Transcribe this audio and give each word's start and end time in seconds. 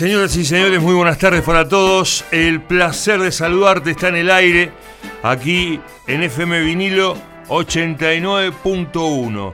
Señoras 0.00 0.34
y 0.36 0.46
señores, 0.46 0.80
muy 0.80 0.94
buenas 0.94 1.18
tardes 1.18 1.42
para 1.42 1.68
todos. 1.68 2.24
El 2.30 2.62
placer 2.62 3.20
de 3.20 3.30
saludarte 3.30 3.90
está 3.90 4.08
en 4.08 4.16
el 4.16 4.30
aire, 4.30 4.72
aquí 5.22 5.78
en 6.06 6.22
FM 6.22 6.62
Vinilo 6.62 7.18
89.1. 7.48 9.52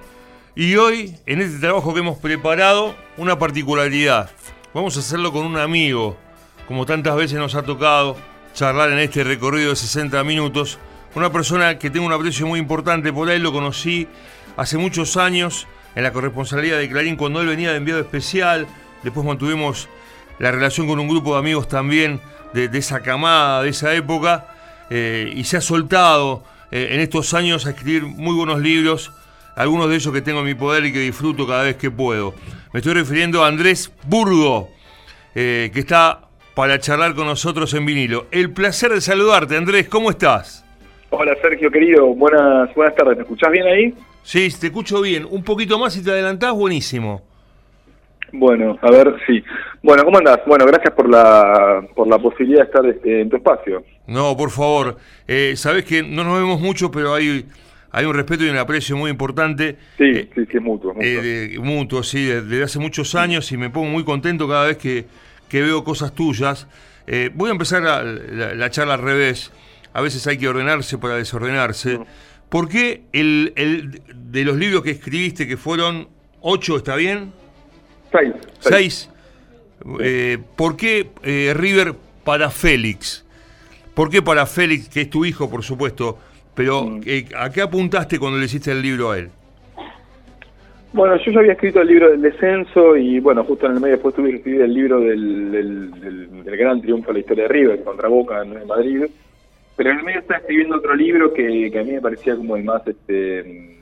Y 0.54 0.76
hoy, 0.76 1.16
en 1.26 1.42
este 1.42 1.58
trabajo 1.58 1.92
que 1.92 1.98
hemos 1.98 2.18
preparado, 2.18 2.94
una 3.16 3.40
particularidad. 3.40 4.30
Vamos 4.72 4.96
a 4.96 5.00
hacerlo 5.00 5.32
con 5.32 5.44
un 5.44 5.56
amigo, 5.56 6.16
como 6.68 6.86
tantas 6.86 7.16
veces 7.16 7.40
nos 7.40 7.56
ha 7.56 7.64
tocado 7.64 8.16
charlar 8.54 8.92
en 8.92 9.00
este 9.00 9.24
recorrido 9.24 9.70
de 9.70 9.76
60 9.76 10.22
minutos. 10.22 10.78
Una 11.16 11.32
persona 11.32 11.76
que 11.76 11.90
tengo 11.90 12.06
un 12.06 12.12
aprecio 12.12 12.46
muy 12.46 12.60
importante 12.60 13.12
por 13.12 13.30
él, 13.30 13.42
lo 13.42 13.52
conocí 13.52 14.06
hace 14.56 14.78
muchos 14.78 15.16
años 15.16 15.66
en 15.96 16.04
la 16.04 16.12
corresponsalía 16.12 16.76
de 16.76 16.88
Clarín 16.88 17.16
cuando 17.16 17.40
él 17.40 17.48
venía 17.48 17.72
de 17.72 17.78
enviado 17.78 18.00
especial. 18.00 18.68
Después 19.02 19.26
mantuvimos 19.26 19.88
la 20.38 20.50
relación 20.52 20.86
con 20.86 20.98
un 20.98 21.08
grupo 21.08 21.34
de 21.34 21.38
amigos 21.38 21.68
también 21.68 22.20
de, 22.52 22.78
esa 22.78 23.00
camada, 23.00 23.62
de 23.62 23.70
esa 23.70 23.94
época, 23.94 24.46
eh, 24.90 25.30
y 25.34 25.44
se 25.44 25.56
ha 25.56 25.60
soltado 25.60 26.42
eh, 26.70 26.88
en 26.92 27.00
estos 27.00 27.34
años 27.34 27.66
a 27.66 27.70
escribir 27.70 28.04
muy 28.04 28.34
buenos 28.34 28.60
libros, 28.60 29.12
algunos 29.54 29.88
de 29.88 29.96
ellos 29.96 30.12
que 30.12 30.22
tengo 30.22 30.40
en 30.40 30.46
mi 30.46 30.54
poder 30.54 30.84
y 30.86 30.92
que 30.92 31.00
disfruto 31.00 31.46
cada 31.46 31.64
vez 31.64 31.76
que 31.76 31.90
puedo. 31.90 32.34
Me 32.72 32.80
estoy 32.80 32.94
refiriendo 32.94 33.44
a 33.44 33.48
Andrés 33.48 33.92
Burgo, 34.06 34.70
eh, 35.34 35.70
que 35.72 35.80
está 35.80 36.20
para 36.54 36.78
charlar 36.78 37.14
con 37.14 37.26
nosotros 37.26 37.74
en 37.74 37.84
vinilo. 37.84 38.26
El 38.30 38.52
placer 38.52 38.90
de 38.92 39.00
saludarte, 39.00 39.56
Andrés, 39.56 39.88
¿cómo 39.88 40.10
estás? 40.10 40.64
Hola 41.10 41.36
Sergio, 41.40 41.70
querido, 41.70 42.06
buenas, 42.14 42.74
buenas 42.74 42.94
tardes, 42.94 43.16
¿me 43.16 43.22
escuchás 43.22 43.50
bien 43.50 43.66
ahí? 43.66 43.94
Sí, 44.22 44.48
te 44.58 44.66
escucho 44.66 45.00
bien. 45.00 45.26
Un 45.28 45.44
poquito 45.44 45.78
más 45.78 45.94
si 45.94 46.02
te 46.02 46.10
adelantás, 46.10 46.52
buenísimo. 46.52 47.22
Bueno, 48.32 48.78
a 48.82 48.90
ver, 48.90 49.14
sí. 49.26 49.42
Bueno, 49.82 50.04
¿cómo 50.04 50.18
andás? 50.18 50.40
Bueno, 50.46 50.66
gracias 50.66 50.92
por 50.94 51.08
la, 51.08 51.86
por 51.94 52.08
la 52.08 52.18
posibilidad 52.18 52.60
de 52.60 52.64
estar 52.66 52.86
este, 52.86 53.20
en 53.20 53.30
tu 53.30 53.36
espacio. 53.36 53.84
No, 54.06 54.36
por 54.36 54.50
favor. 54.50 54.96
Eh, 55.26 55.54
Sabes 55.56 55.84
que 55.84 56.02
no 56.02 56.24
nos 56.24 56.38
vemos 56.38 56.60
mucho, 56.60 56.90
pero 56.90 57.14
hay, 57.14 57.46
hay 57.92 58.04
un 58.04 58.14
respeto 58.14 58.44
y 58.44 58.48
un 58.48 58.58
aprecio 58.58 58.96
muy 58.96 59.10
importante. 59.10 59.76
Sí, 59.96 60.04
eh, 60.04 60.28
sí, 60.34 60.44
sí, 60.50 60.56
es 60.56 60.62
mutuo. 60.62 60.92
Mutuo, 60.92 61.02
eh, 61.06 61.56
mutuo 61.60 62.02
sí, 62.02 62.24
desde, 62.24 62.62
hace 62.62 62.78
muchos 62.78 63.14
años 63.14 63.50
y 63.52 63.56
me 63.56 63.70
pongo 63.70 63.88
muy 63.88 64.04
contento 64.04 64.48
cada 64.48 64.66
vez 64.66 64.76
que, 64.76 65.06
que 65.48 65.62
veo 65.62 65.84
cosas 65.84 66.14
tuyas. 66.14 66.68
Eh, 67.06 67.30
voy 67.32 67.48
a 67.48 67.52
empezar 67.52 67.82
la, 67.82 68.70
charla 68.70 68.94
al 68.94 69.02
revés. 69.02 69.52
A 69.92 70.00
veces 70.00 70.26
hay 70.26 70.36
que 70.36 70.48
ordenarse 70.48 70.98
para 70.98 71.14
desordenarse. 71.14 72.00
¿Por 72.48 72.68
qué 72.68 73.04
el, 73.12 73.52
el, 73.56 74.02
de 74.14 74.44
los 74.44 74.56
libros 74.56 74.82
que 74.82 74.90
escribiste, 74.90 75.46
que 75.46 75.56
fueron 75.56 76.08
ocho, 76.40 76.76
está 76.76 76.96
bien? 76.96 77.32
Seis. 78.16 78.34
Seis. 78.60 79.10
Eh, 80.00 80.38
¿Por 80.56 80.76
qué 80.76 81.08
eh, 81.22 81.52
River 81.54 81.94
para 82.24 82.50
Félix? 82.50 83.24
¿Por 83.94 84.10
qué 84.10 84.22
para 84.22 84.46
Félix, 84.46 84.88
que 84.88 85.02
es 85.02 85.10
tu 85.10 85.24
hijo, 85.24 85.50
por 85.50 85.62
supuesto? 85.62 86.18
Pero, 86.54 86.84
mm. 86.84 87.00
eh, 87.06 87.26
¿a 87.36 87.50
qué 87.50 87.62
apuntaste 87.62 88.18
cuando 88.18 88.38
le 88.38 88.46
hiciste 88.46 88.72
el 88.72 88.82
libro 88.82 89.10
a 89.10 89.18
él? 89.18 89.28
Bueno, 90.92 91.16
yo 91.22 91.30
ya 91.30 91.40
había 91.40 91.52
escrito 91.52 91.82
el 91.82 91.88
libro 91.88 92.10
del 92.10 92.22
descenso 92.22 92.96
y, 92.96 93.20
bueno, 93.20 93.44
justo 93.44 93.66
en 93.66 93.72
el 93.72 93.80
medio 93.80 93.96
después 93.96 94.14
tuve 94.14 94.30
que 94.30 94.36
escribir 94.36 94.62
el 94.62 94.72
libro 94.72 95.00
del, 95.00 95.50
del, 95.50 96.56
gran 96.56 96.80
triunfo 96.80 97.08
de 97.08 97.14
la 97.14 97.18
historia 97.18 97.42
de 97.44 97.48
River 97.48 97.84
contra 97.84 98.08
Boca 98.08 98.42
en, 98.42 98.66
Madrid. 98.66 99.04
Pero 99.76 99.90
en 99.90 99.98
el 99.98 100.04
medio 100.04 100.20
estaba 100.20 100.40
escribiendo 100.40 100.76
otro 100.76 100.94
libro 100.94 101.34
que, 101.34 101.70
que 101.70 101.78
a 101.78 101.84
mí 101.84 101.92
me 101.92 102.00
parecía 102.00 102.34
como 102.34 102.56
el 102.56 102.64
más 102.64 102.86
este 102.86 103.75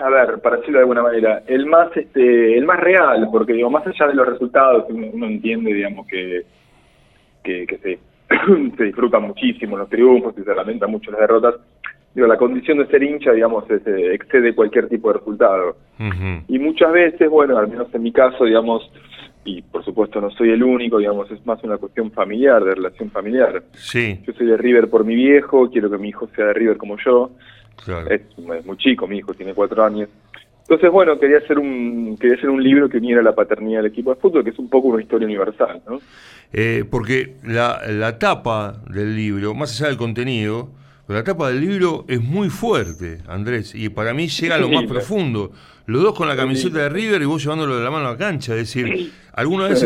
a 0.00 0.08
ver, 0.08 0.40
para 0.40 0.56
decirlo 0.56 0.78
de 0.78 0.82
alguna 0.82 1.02
manera, 1.02 1.42
el 1.46 1.66
más 1.66 1.96
este, 1.96 2.56
el 2.56 2.64
más 2.64 2.80
real, 2.80 3.28
porque 3.30 3.52
digo, 3.52 3.70
más 3.70 3.86
allá 3.86 4.06
de 4.06 4.14
los 4.14 4.26
resultados, 4.26 4.84
uno, 4.88 5.26
entiende, 5.26 5.72
digamos, 5.72 6.06
que, 6.06 6.44
que, 7.42 7.78
se, 7.82 7.98
se 8.76 8.84
disfrutan 8.84 9.22
muchísimo 9.22 9.76
los 9.76 9.88
triunfos 9.88 10.34
y 10.38 10.42
se 10.42 10.54
lamentan 10.54 10.90
mucho 10.90 11.10
las 11.10 11.20
derrotas, 11.20 11.56
digo, 12.14 12.26
la 12.26 12.36
condición 12.36 12.78
de 12.78 12.86
ser 12.86 13.02
hincha, 13.02 13.32
digamos, 13.32 13.64
eh, 13.70 14.10
excede 14.12 14.54
cualquier 14.54 14.88
tipo 14.88 15.08
de 15.12 15.18
resultado. 15.18 15.76
Y 16.48 16.58
muchas 16.58 16.92
veces, 16.92 17.28
bueno, 17.30 17.56
al 17.56 17.68
menos 17.68 17.92
en 17.94 18.02
mi 18.02 18.12
caso, 18.12 18.44
digamos, 18.44 18.90
y 19.44 19.62
por 19.62 19.84
supuesto 19.84 20.20
no 20.20 20.30
soy 20.30 20.50
el 20.50 20.62
único, 20.62 20.98
digamos, 20.98 21.30
es 21.30 21.44
más 21.46 21.62
una 21.62 21.76
cuestión 21.76 22.10
familiar, 22.10 22.64
de 22.64 22.74
relación 22.74 23.10
familiar. 23.10 23.62
Sí. 23.72 24.20
Yo 24.26 24.32
soy 24.32 24.46
de 24.46 24.56
River 24.56 24.88
por 24.88 25.04
mi 25.04 25.14
viejo, 25.14 25.70
quiero 25.70 25.90
que 25.90 25.98
mi 25.98 26.08
hijo 26.08 26.28
sea 26.34 26.46
de 26.46 26.54
River 26.54 26.76
como 26.78 26.96
yo. 27.04 27.30
Es, 28.10 28.22
muy 28.64 28.76
chico, 28.76 29.06
mi 29.06 29.18
hijo 29.18 29.34
tiene 29.34 29.54
cuatro 29.54 29.84
años. 29.84 30.08
Entonces, 30.62 30.90
bueno, 30.90 31.18
quería 31.18 31.38
hacer 31.38 31.58
un 31.58 32.16
quería 32.18 32.36
hacer 32.36 32.48
un 32.48 32.62
libro 32.62 32.88
que 32.88 32.96
uniera 32.96 33.22
la 33.22 33.34
paternidad 33.34 33.82
del 33.82 33.92
equipo 33.92 34.14
de 34.14 34.20
fútbol, 34.20 34.44
que 34.44 34.50
es 34.50 34.58
un 34.58 34.70
poco 34.70 34.88
una 34.88 35.02
historia 35.02 35.26
universal, 35.26 35.82
¿no? 35.86 36.00
Eh, 36.52 36.84
porque 36.90 37.34
la, 37.42 37.82
la 37.88 38.18
tapa 38.18 38.80
del 38.88 39.14
libro, 39.14 39.54
más 39.54 39.78
allá 39.78 39.88
del 39.88 39.98
contenido, 39.98 40.70
la 41.06 41.22
tapa 41.22 41.48
del 41.48 41.60
libro 41.60 42.06
es 42.08 42.22
muy 42.22 42.48
fuerte, 42.48 43.18
Andrés, 43.28 43.74
y 43.74 43.90
para 43.90 44.14
mí 44.14 44.28
llega 44.28 44.54
a 44.54 44.58
lo 44.58 44.70
más 44.70 44.84
profundo. 44.84 45.52
Los 45.84 46.02
dos 46.02 46.14
con 46.14 46.26
la 46.28 46.34
camiseta 46.34 46.78
de 46.78 46.88
River 46.88 47.20
y 47.20 47.26
vos 47.26 47.42
llevándolo 47.42 47.76
de 47.76 47.84
la 47.84 47.90
mano 47.90 48.08
a 48.08 48.12
la 48.12 48.16
cancha. 48.16 48.52
Es 48.52 48.72
decir, 48.72 49.12
alguna 49.34 49.68
vez 49.68 49.84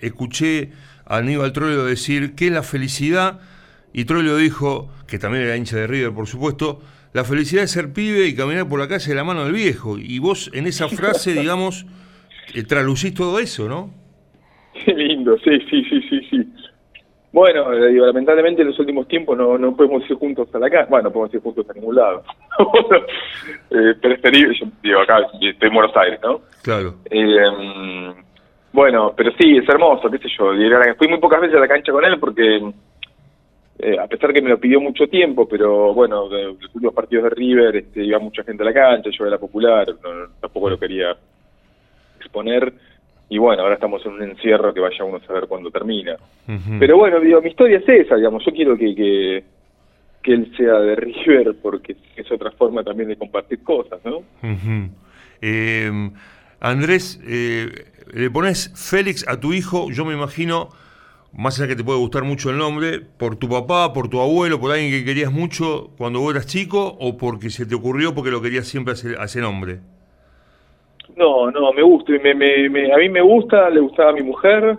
escuché 0.00 0.72
a 1.06 1.16
Aníbal 1.16 1.54
Troilo 1.54 1.86
decir 1.86 2.34
que 2.34 2.48
es 2.48 2.52
la 2.52 2.62
felicidad, 2.62 3.40
y 3.94 4.04
Troilo 4.04 4.36
dijo, 4.36 4.90
que 5.06 5.18
también 5.18 5.44
era 5.44 5.56
hincha 5.56 5.76
de 5.78 5.86
River, 5.86 6.12
por 6.12 6.26
supuesto, 6.26 6.82
la 7.18 7.24
felicidad 7.24 7.62
de 7.62 7.66
ser 7.66 7.92
pibe 7.92 8.28
y 8.28 8.36
caminar 8.36 8.68
por 8.68 8.78
la 8.78 8.86
calle 8.86 9.08
de 9.08 9.16
la 9.16 9.24
mano 9.24 9.42
del 9.44 9.52
viejo. 9.52 9.98
Y 9.98 10.20
vos 10.20 10.52
en 10.54 10.68
esa 10.68 10.88
frase, 10.88 11.32
digamos, 11.40 11.84
eh, 12.54 12.62
tralucís 12.62 13.12
todo 13.12 13.40
eso, 13.40 13.68
¿no? 13.68 13.90
Qué 14.72 14.94
lindo, 14.94 15.36
sí, 15.38 15.58
sí, 15.68 15.82
sí, 15.90 16.00
sí, 16.08 16.20
sí. 16.30 16.48
Bueno, 17.32 17.72
eh, 17.72 17.92
lamentablemente 17.92 18.62
en 18.62 18.68
los 18.68 18.78
últimos 18.78 19.08
tiempos 19.08 19.36
no, 19.36 19.58
no 19.58 19.76
podemos 19.76 20.08
ir 20.08 20.14
juntos 20.14 20.48
a 20.54 20.60
la 20.60 20.70
casa. 20.70 20.86
Bueno, 20.88 21.08
no 21.08 21.12
podemos 21.12 21.34
ir 21.34 21.40
juntos 21.40 21.68
a 21.68 21.72
ningún 21.72 21.96
lado. 21.96 22.22
eh, 23.70 23.94
pero 24.00 24.14
es 24.14 24.22
terrible, 24.22 24.56
yo 24.56 24.66
digo, 24.80 25.00
acá 25.00 25.18
estoy 25.18 25.68
en 25.68 25.74
Buenos 25.74 25.96
Aires, 25.96 26.20
¿no? 26.22 26.40
Claro. 26.62 26.94
Eh, 27.10 28.14
bueno, 28.72 29.12
pero 29.16 29.32
sí, 29.32 29.56
es 29.56 29.68
hermoso, 29.68 30.08
qué 30.08 30.18
sé 30.18 30.28
yo. 30.38 30.52
Fui 30.96 31.08
muy 31.08 31.18
pocas 31.18 31.40
veces 31.40 31.56
a 31.56 31.60
la 31.60 31.68
cancha 31.68 31.90
con 31.90 32.04
él 32.04 32.20
porque 32.20 32.60
eh, 33.78 33.96
a 33.98 34.06
pesar 34.08 34.32
que 34.32 34.42
me 34.42 34.50
lo 34.50 34.58
pidió 34.58 34.80
mucho 34.80 35.06
tiempo, 35.06 35.48
pero 35.48 35.94
bueno, 35.94 36.28
de, 36.28 36.44
los 36.44 36.74
últimos 36.74 36.94
partidos 36.94 37.24
de 37.24 37.30
River 37.30 37.76
este, 37.76 38.04
iba 38.04 38.18
mucha 38.18 38.42
gente 38.42 38.62
a 38.62 38.66
la 38.66 38.72
cancha, 38.72 39.10
yo 39.16 39.26
era 39.26 39.38
popular, 39.38 39.86
tampoco 40.40 40.70
lo 40.70 40.78
quería 40.78 41.16
exponer. 42.18 42.72
Y 43.30 43.38
bueno, 43.38 43.62
ahora 43.62 43.74
estamos 43.74 44.04
en 44.06 44.12
un 44.12 44.22
encierro 44.22 44.72
que 44.72 44.80
vaya 44.80 45.04
uno 45.04 45.18
a 45.18 45.26
saber 45.26 45.46
cuándo 45.46 45.70
termina. 45.70 46.16
Pero 46.78 46.96
bueno, 46.96 47.20
digo, 47.20 47.42
mi 47.42 47.50
historia 47.50 47.78
es 47.78 47.88
esa, 47.88 48.16
digamos, 48.16 48.44
yo 48.44 48.52
quiero 48.52 48.76
que, 48.76 48.94
que, 48.94 49.44
que 50.22 50.32
él 50.32 50.50
sea 50.56 50.80
de 50.80 50.96
River 50.96 51.54
porque 51.62 51.94
es 52.16 52.32
otra 52.32 52.50
forma 52.52 52.82
también 52.82 53.10
de 53.10 53.16
compartir 53.16 53.62
cosas, 53.62 54.00
¿no? 54.04 54.22
eh, 55.42 56.10
Andrés, 56.58 57.20
eh, 57.28 57.68
le 58.12 58.30
pones 58.30 58.72
Félix 58.74 59.28
a 59.28 59.38
tu 59.38 59.52
hijo, 59.52 59.90
yo 59.92 60.04
me 60.04 60.14
imagino 60.14 60.70
más 61.32 61.58
allá 61.58 61.68
que 61.68 61.76
te 61.76 61.84
puede 61.84 61.98
gustar 61.98 62.24
mucho 62.24 62.50
el 62.50 62.58
nombre, 62.58 63.00
por 63.18 63.36
tu 63.36 63.48
papá, 63.48 63.92
por 63.92 64.08
tu 64.08 64.20
abuelo, 64.20 64.60
por 64.60 64.72
alguien 64.72 64.90
que 64.90 65.04
querías 65.04 65.32
mucho 65.32 65.90
cuando 65.98 66.20
vos 66.20 66.34
eras 66.34 66.46
chico 66.46 66.96
o 67.00 67.16
porque 67.16 67.50
se 67.50 67.66
te 67.66 67.74
ocurrió 67.74 68.14
porque 68.14 68.30
lo 68.30 68.40
querías 68.40 68.66
siempre 68.66 68.94
a 69.18 69.24
ese, 69.24 69.40
nombre? 69.40 69.78
No, 71.16 71.50
no, 71.50 71.72
me 71.72 71.82
gusta, 71.82 72.12
me, 72.12 72.34
me, 72.34 72.92
a 72.92 72.96
mí 72.96 73.08
me 73.08 73.20
gusta, 73.20 73.68
le 73.70 73.80
gustaba 73.80 74.10
a 74.10 74.14
mi 74.14 74.22
mujer. 74.22 74.78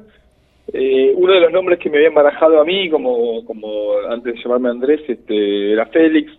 Eh, 0.72 1.13
uno 1.16 1.34
de 1.34 1.40
los 1.42 1.51
nombres 1.51 1.80
que 1.80 1.90
me 1.90 1.98
habían 1.98 2.13
barajado 2.13 2.62
a 2.62 2.66
mí, 2.66 2.90
como, 2.90 3.44
como 3.45 3.94
antes 4.10 4.36
de 4.36 4.42
llamarme 4.42 4.69
Andrés, 4.69 5.02
este, 5.07 5.74
era 5.74 5.86
Félix. 5.88 6.31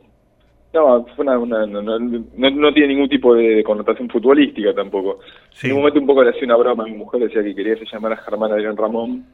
No, 0.73 1.05
fue 1.17 1.25
una, 1.25 1.67
no, 1.67 1.83
no, 1.83 2.73
tiene 2.73 2.89
ningún 2.89 3.09
tipo 3.09 3.35
de, 3.35 3.65
connotación 3.65 4.09
futbolística 4.09 4.73
tampoco. 4.73 5.19
En 5.65 5.73
un 5.73 5.79
momento 5.79 5.99
un 5.99 6.07
poco 6.07 6.23
le 6.23 6.31
hacía 6.31 6.45
una 6.45 6.57
broma 6.57 6.85
a 6.85 6.87
mi 6.87 6.93
mujer, 6.93 7.23
decía 7.23 7.43
que 7.43 7.57
quería 7.57 7.75
que 7.75 7.87
se 7.87 7.93
llamara 7.93 8.17
Germán 8.19 8.53
Adrián 8.53 8.77
Ramón 8.77 9.25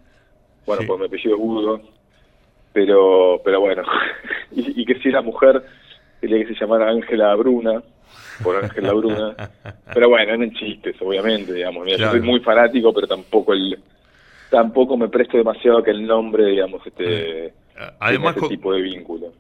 bueno, 0.66 0.82
pues 0.86 1.00
mi 1.00 1.06
apellido 1.06 1.34
es 1.36 1.40
Budo, 1.40 1.80
pero, 2.72 3.40
pero 3.44 3.60
bueno, 3.60 3.82
y, 4.52 4.84
que 4.84 4.96
si 5.00 5.08
era 5.08 5.22
mujer, 5.22 5.62
quería 6.20 6.44
que 6.44 6.54
se 6.54 6.60
llamara 6.60 6.90
Ángela 6.90 7.34
Bruna, 7.34 7.82
por 8.42 8.56
Ángela 8.56 8.92
Bruna, 8.92 9.34
pero 9.94 10.08
bueno, 10.08 10.34
eran 10.34 10.52
chistes, 10.52 10.96
obviamente, 11.00 11.52
digamos, 11.52 11.86
yo 11.88 12.10
soy 12.10 12.20
muy 12.20 12.40
fanático, 12.40 12.92
pero 12.92 13.06
tampoco 13.06 13.52
el 13.52 13.78
tampoco 14.50 14.96
me 14.96 15.08
presto 15.08 15.36
demasiado 15.36 15.78
a 15.78 15.84
que 15.84 15.90
el 15.90 16.06
nombre, 16.06 16.46
digamos, 16.46 16.86
este, 16.86 17.52
Además, 18.00 18.36
ese 18.36 18.48
tipo 18.48 18.72
de 18.72 18.82
vínculo. 18.82 19.32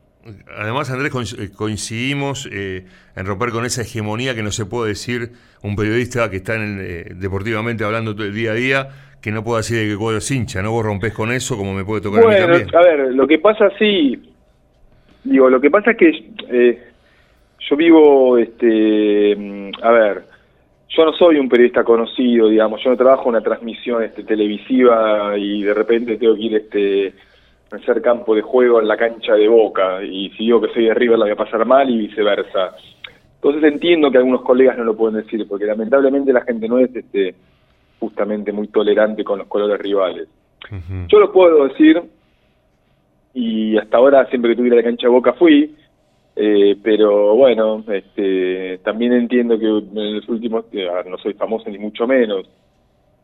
Además, 0.56 0.90
Andrés, 0.90 1.12
eh, 1.38 1.50
coincidimos 1.54 2.48
eh, 2.50 2.84
en 3.14 3.26
romper 3.26 3.50
con 3.50 3.64
esa 3.64 3.82
hegemonía 3.82 4.34
que 4.34 4.42
no 4.42 4.50
se 4.50 4.66
puede 4.66 4.88
decir 4.88 5.32
un 5.62 5.76
periodista 5.76 6.28
que 6.30 6.36
está 6.38 6.56
en 6.56 6.78
eh, 6.80 7.12
deportivamente 7.14 7.84
hablando 7.84 8.14
todo 8.14 8.26
el 8.26 8.34
día 8.34 8.50
a 8.50 8.54
día, 8.54 8.88
que 9.20 9.32
no 9.32 9.42
pueda 9.42 9.58
decir 9.58 9.78
de 9.78 9.88
que 9.88 9.96
cuadro 9.96 10.18
es 10.18 10.30
hincha, 10.30 10.62
¿no? 10.62 10.72
Vos 10.72 10.84
rompés 10.84 11.12
con 11.12 11.32
eso 11.32 11.56
como 11.56 11.74
me 11.74 11.84
puede 11.84 12.02
tocar 12.02 12.24
a 12.24 12.28
mí 12.28 12.34
también. 12.36 12.74
A 12.74 12.80
ver, 12.82 13.14
lo 13.14 13.26
que 13.26 13.38
pasa 13.38 13.70
sí, 13.78 14.32
digo, 15.24 15.50
lo 15.50 15.60
que 15.60 15.70
pasa 15.70 15.92
es 15.92 15.96
que 15.96 16.86
yo 17.68 17.76
vivo, 17.76 18.38
este, 18.38 19.72
a 19.82 19.90
ver, 19.90 20.22
yo 20.88 21.04
no 21.04 21.12
soy 21.12 21.38
un 21.38 21.48
periodista 21.48 21.82
conocido, 21.82 22.48
digamos, 22.48 22.82
yo 22.82 22.90
no 22.90 22.96
trabajo 22.96 23.24
en 23.24 23.28
una 23.30 23.40
transmisión 23.40 24.02
este, 24.02 24.22
televisiva 24.22 25.36
y 25.36 25.62
de 25.62 25.74
repente 25.74 26.16
tengo 26.16 26.34
que 26.34 26.42
ir 26.42 26.54
este, 26.54 27.12
a 27.72 27.76
hacer 27.76 28.00
campo 28.00 28.34
de 28.34 28.42
juego 28.42 28.80
en 28.80 28.86
la 28.86 28.96
cancha 28.96 29.34
de 29.34 29.48
Boca 29.48 30.02
y 30.02 30.30
si 30.30 30.44
digo 30.44 30.60
que 30.60 30.72
soy 30.72 30.86
de 30.86 30.94
River 30.94 31.18
la 31.18 31.24
voy 31.24 31.32
a 31.32 31.36
pasar 31.36 31.64
mal 31.66 31.90
y 31.90 31.98
viceversa. 31.98 32.76
Entonces 33.34 33.64
entiendo 33.64 34.10
que 34.10 34.18
algunos 34.18 34.42
colegas 34.42 34.78
no 34.78 34.84
lo 34.84 34.96
pueden 34.96 35.22
decir, 35.22 35.46
porque 35.48 35.66
lamentablemente 35.66 36.32
la 36.32 36.42
gente 36.42 36.68
no 36.68 36.78
es 36.78 36.94
este, 36.94 37.34
justamente 37.98 38.52
muy 38.52 38.68
tolerante 38.68 39.24
con 39.24 39.38
los 39.38 39.48
colores 39.48 39.78
rivales. 39.78 40.28
Yo 41.08 41.20
lo 41.20 41.32
puedo 41.32 41.68
decir, 41.68 42.02
y 43.34 43.76
hasta 43.76 43.98
ahora 43.98 44.26
siempre 44.26 44.50
que 44.50 44.56
tuviera 44.56 44.76
la 44.76 44.82
cancha 44.82 45.06
de 45.06 45.12
Boca 45.12 45.32
fui, 45.34 45.74
eh, 46.34 46.76
pero 46.82 47.36
bueno, 47.36 47.84
este, 47.88 48.78
también 48.78 49.12
entiendo 49.12 49.58
que 49.58 49.66
en 49.66 50.16
los 50.16 50.28
últimos, 50.28 50.64
no 50.72 51.18
soy 51.18 51.34
famoso 51.34 51.70
ni 51.70 51.78
mucho 51.78 52.06
menos, 52.06 52.48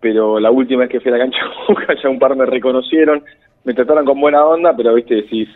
pero 0.00 0.38
la 0.38 0.50
última 0.50 0.80
vez 0.80 0.90
que 0.90 1.00
fui 1.00 1.10
a 1.10 1.16
la 1.16 1.24
cancha 1.24 1.38
Boca 1.69 1.94
ya 2.02 2.08
un 2.08 2.19
par 2.19 2.36
me 2.36 2.46
reconocieron, 2.46 3.24
me 3.64 3.74
trataron 3.74 4.04
con 4.04 4.20
buena 4.20 4.44
onda, 4.44 4.74
pero 4.76 4.94
viste 4.94 5.16
decís, 5.16 5.48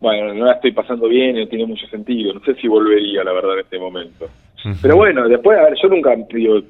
bueno, 0.00 0.34
no 0.34 0.46
la 0.46 0.52
estoy 0.52 0.72
pasando 0.72 1.08
bien, 1.08 1.36
no 1.36 1.48
tiene 1.48 1.66
mucho 1.66 1.86
sentido, 1.86 2.34
no 2.34 2.40
sé 2.40 2.54
si 2.56 2.68
volvería 2.68 3.24
la 3.24 3.32
verdad 3.32 3.54
en 3.54 3.60
este 3.60 3.78
momento. 3.78 4.26
Pero 4.82 4.96
bueno, 4.96 5.28
después, 5.28 5.58
a 5.58 5.62
ver, 5.62 5.74
yo 5.80 5.88
nunca, 5.88 6.16
digo, 6.30 6.60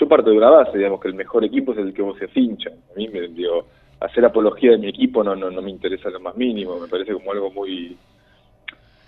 yo 0.00 0.08
parto 0.08 0.30
de 0.30 0.38
una 0.38 0.50
base, 0.50 0.78
digamos, 0.78 1.00
que 1.00 1.08
el 1.08 1.14
mejor 1.14 1.44
equipo 1.44 1.72
es 1.72 1.78
el 1.78 1.92
que 1.92 2.02
vos 2.02 2.18
se 2.18 2.28
fincha. 2.28 2.70
A 2.70 2.96
mí 2.96 3.06
me, 3.08 3.28
digo, 3.28 3.66
hacer 4.00 4.24
apología 4.24 4.72
de 4.72 4.78
mi 4.78 4.88
equipo 4.88 5.22
no, 5.22 5.36
no, 5.36 5.50
no 5.50 5.60
me 5.60 5.70
interesa 5.70 6.08
lo 6.08 6.20
más 6.20 6.34
mínimo, 6.36 6.78
me 6.80 6.88
parece 6.88 7.12
como 7.12 7.30
algo 7.30 7.50
muy 7.50 7.96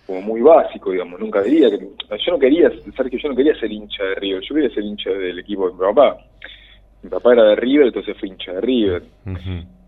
como 0.06 0.21
muy 0.21 0.43
básico, 0.43 0.91
digamos, 0.91 1.21
nunca 1.21 1.43
diría 1.43 1.71
que 1.71 1.79
yo 1.79 2.33
no 2.33 2.39
quería, 2.39 2.69
que 2.71 3.19
yo 3.19 3.29
no 3.29 3.37
quería 3.37 3.55
ser 3.55 3.71
hincha 3.71 4.03
de 4.03 4.15
River, 4.17 4.43
yo 4.43 4.55
quería 4.55 4.71
ser 4.71 4.85
hincha 4.85 5.11
del 5.11 5.39
equipo 5.39 5.69
de 5.69 5.75
mi 5.75 5.79
papá. 5.79 6.19
Mi 7.03 7.09
papá 7.09 7.33
era 7.33 7.44
de 7.44 7.56
River, 7.56 7.87
entonces 7.87 8.17
fui 8.19 8.29
hincha 8.29 8.53
de 8.53 8.61
River. 8.61 9.03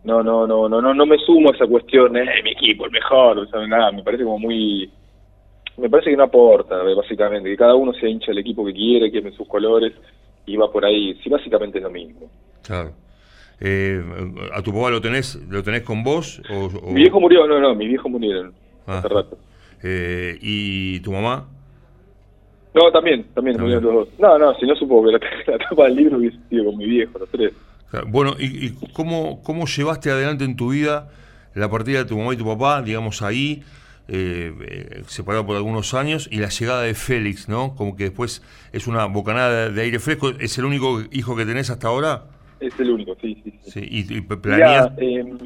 No, 0.04 0.22
no, 0.22 0.46
no, 0.46 0.68
no, 0.68 0.80
no, 0.80 0.94
no 0.94 1.06
me 1.06 1.18
sumo 1.18 1.50
a 1.50 1.54
esa 1.54 1.66
cuestión, 1.66 2.16
eh, 2.16 2.42
mi 2.44 2.52
equipo, 2.52 2.86
el 2.86 2.92
mejor, 2.92 3.38
o 3.38 3.46
sea, 3.46 3.66
nada, 3.66 3.90
me 3.90 4.02
parece 4.02 4.22
como 4.22 4.38
muy 4.38 4.88
me 5.76 5.90
parece 5.90 6.10
que 6.10 6.16
no 6.16 6.24
aporta, 6.24 6.76
básicamente, 6.82 7.50
que 7.50 7.56
cada 7.56 7.74
uno 7.74 7.92
sea 7.94 8.08
hincha 8.08 8.28
del 8.28 8.38
equipo 8.38 8.64
que 8.64 8.72
quiere, 8.72 9.10
que 9.10 9.32
sus 9.32 9.48
colores 9.48 9.92
y 10.46 10.56
va 10.56 10.70
por 10.70 10.84
ahí, 10.84 11.14
sí, 11.22 11.30
básicamente 11.30 11.78
es 11.78 11.84
lo 11.84 11.90
mismo. 11.90 12.30
Claro. 12.62 12.92
Eh, 13.60 14.02
¿A 14.52 14.62
tu 14.62 14.72
papá 14.72 14.90
lo 14.90 15.00
tenés, 15.00 15.36
lo 15.48 15.62
tenés 15.62 15.82
con 15.82 16.02
vos? 16.02 16.42
O, 16.50 16.90
Mi 16.90 17.02
viejo 17.02 17.20
murió, 17.20 17.46
no, 17.46 17.60
no, 17.60 17.74
mi 17.74 17.86
viejo 17.86 18.08
murió 18.08 18.52
hace 18.86 19.08
rato. 19.08 19.38
Eh, 19.82 20.36
¿Y 20.40 21.00
tu 21.00 21.12
mamá? 21.12 21.46
No, 22.74 22.90
también, 22.90 23.24
también, 23.34 23.56
los 23.56 23.82
dos. 23.82 24.08
No, 24.18 24.36
no, 24.36 24.54
si 24.54 24.66
no 24.66 24.74
supongo 24.74 25.06
que 25.06 25.12
la, 25.52 25.58
tapa 25.58 25.84
del 25.84 25.96
libro 25.96 26.18
hubiese 26.18 26.38
sido 26.48 26.64
con 26.64 26.76
mi 26.76 26.86
viejo, 26.86 27.18
los 27.18 27.28
tres. 27.28 27.52
Bueno, 28.08 28.34
¿y, 28.38 28.72
cómo, 28.92 29.40
cómo 29.44 29.66
llevaste 29.66 30.10
adelante 30.10 30.44
en 30.44 30.56
tu 30.56 30.70
vida 30.70 31.08
la 31.54 31.70
partida 31.70 31.98
de 31.98 32.04
tu 32.06 32.18
mamá 32.18 32.34
y 32.34 32.36
tu 32.36 32.44
papá, 32.44 32.82
digamos, 32.82 33.22
ahí, 33.22 33.62
eh, 34.08 35.02
separado 35.06 35.46
por 35.46 35.56
algunos 35.56 35.94
años, 35.94 36.28
y 36.30 36.38
la 36.38 36.48
llegada 36.48 36.82
de 36.82 36.94
Félix, 36.94 37.48
¿no? 37.48 37.74
Como 37.74 37.96
que 37.96 38.04
después 38.04 38.42
es 38.72 38.86
una 38.86 39.06
bocanada 39.06 39.70
de 39.70 39.82
aire 39.82 39.98
fresco. 39.98 40.30
¿Es 40.40 40.58
el 40.58 40.64
único 40.64 41.02
hijo 41.12 41.36
que 41.36 41.44
tenés 41.44 41.70
hasta 41.70 41.88
ahora? 41.88 42.24
Es 42.60 42.78
el 42.78 42.90
único, 42.90 43.16
sí, 43.20 43.36
sí. 43.44 43.52
sí. 43.62 43.80
¿Y, 43.90 44.20
planeas...? 44.20 44.90
Em, 44.98 45.38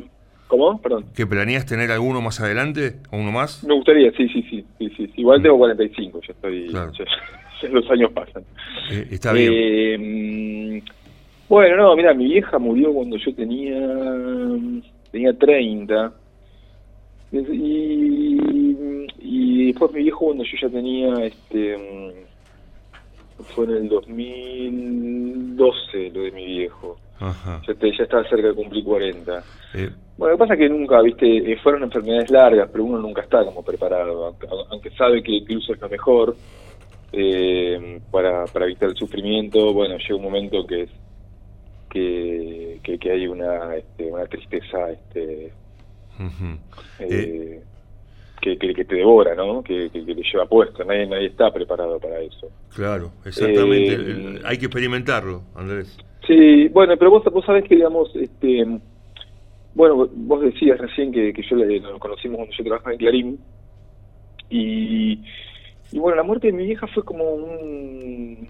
¿Cómo? 0.49 0.81
Perdón. 0.81 1.05
¿Que 1.15 1.27
planeas 1.27 1.67
tener 1.67 1.91
alguno 1.93 2.23
más 2.23 2.41
adelante? 2.41 2.97
¿O 3.11 3.19
uno 3.19 3.31
más? 3.31 3.63
Me 3.65 3.75
gustaría, 3.75 4.11
sí, 4.13 4.29
sí, 4.29 4.43
sí. 4.49 4.65
sí, 4.79 4.91
sí. 4.97 5.13
Igual 5.17 5.43
tengo 5.43 5.59
45, 5.59 6.21
ya 6.27 6.33
estoy. 6.33 6.69
los 7.71 7.91
años 7.91 8.11
pasan. 8.13 8.45
Eh, 8.91 9.09
está 9.11 9.33
bien. 9.33 9.53
Eh, 9.55 10.83
bueno, 11.49 11.77
no, 11.77 11.97
mira, 11.97 12.15
mi 12.15 12.25
vieja 12.25 12.59
murió 12.59 12.93
cuando 12.93 13.17
yo 13.19 13.35
tenía. 13.35 13.79
tenía 15.13 15.37
30. 15.37 16.13
Y, 17.31 18.39
y 19.19 19.67
después 19.67 19.93
mi 19.93 20.03
viejo 20.03 20.27
cuando 20.27 20.45
yo 20.45 20.59
ya 20.61 20.69
tenía. 20.69 21.25
este 21.25 21.77
Fue 23.55 23.65
en 23.67 23.71
el 23.73 23.89
2012 23.89 26.11
lo 26.11 26.23
de 26.23 26.31
mi 26.33 26.47
viejo. 26.47 26.97
Ajá. 27.21 27.61
Ya, 27.67 27.75
ya 27.81 28.05
estaba 28.05 28.29
cerca 28.29 28.49
de 28.49 28.55
cumplir 28.55 28.85
40. 28.85 29.43
Eh, 29.75 29.91
bueno, 30.17 30.33
lo 30.33 30.37
que 30.37 30.39
pasa 30.39 30.55
es 30.55 30.61
que 30.61 30.69
nunca, 30.69 31.01
viste, 31.03 31.53
eh, 31.53 31.59
fueron 31.63 31.83
enfermedades 31.83 32.31
largas, 32.31 32.69
pero 32.71 32.85
uno 32.85 32.99
nunca 32.99 33.23
está 33.23 33.45
como 33.45 33.63
preparado, 33.63 34.35
aunque, 34.71 34.91
sabe 34.91 35.23
que, 35.23 35.39
el 35.39 35.57
uso 35.57 35.75
es 35.75 35.81
lo 35.81 35.89
mejor 35.89 36.37
eh, 37.13 38.01
para, 38.11 38.45
para 38.47 38.67
evitar 38.67 38.89
el 38.89 38.97
sufrimiento. 38.97 39.73
Bueno, 39.73 39.97
llega 39.99 40.17
un 40.17 40.23
momento 40.23 40.67
que 40.67 40.83
es 40.83 40.91
que, 41.91 42.81
que, 42.83 43.11
hay 43.11 43.27
una, 43.27 43.77
este, 43.77 44.11
una 44.11 44.27
tristeza 44.27 44.91
este, 44.91 45.53
eh, 47.01 47.61
que, 48.41 48.57
que, 48.59 48.85
te 48.85 48.95
devora, 48.95 49.35
¿no? 49.35 49.63
Que, 49.63 49.91
que, 49.91 50.03
te 50.03 50.15
lleva 50.15 50.47
puesto. 50.47 50.85
Nadie, 50.85 51.07
nadie 51.07 51.27
está 51.27 51.53
preparado 51.53 51.99
para 51.99 52.21
eso. 52.21 52.51
Claro, 52.75 53.13
exactamente. 53.25 54.41
hay 54.45 54.59
que 54.59 54.67
experimentarlo, 54.67 55.43
Andrés. 55.55 55.99
Sí, 56.27 56.69
bueno, 56.69 56.97
pero 56.97 57.11
vos, 57.11 57.25
vos 57.25 57.45
sabés 57.45 57.65
que, 57.65 57.77
digamos, 57.77 58.15
este 58.15 58.67
bueno, 59.79 60.09
vos 60.13 60.41
decías 60.41 60.77
recién 60.77 61.13
que, 61.13 61.33
que 61.33 61.43
yo 61.43 61.55
le, 61.55 61.79
nos 61.79 62.01
conocimos 62.01 62.39
cuando 62.39 62.55
yo 62.57 62.65
trabajaba 62.65 62.93
en 62.93 62.99
Clarín. 62.99 63.39
Y, 64.51 65.21
y 65.93 65.99
bueno, 66.01 66.17
la 66.17 66.25
muerte 66.25 66.49
de 66.49 66.53
mi 66.53 66.67
vieja 66.67 66.87
fue 66.89 67.05
como 67.05 67.25
un 67.33 68.49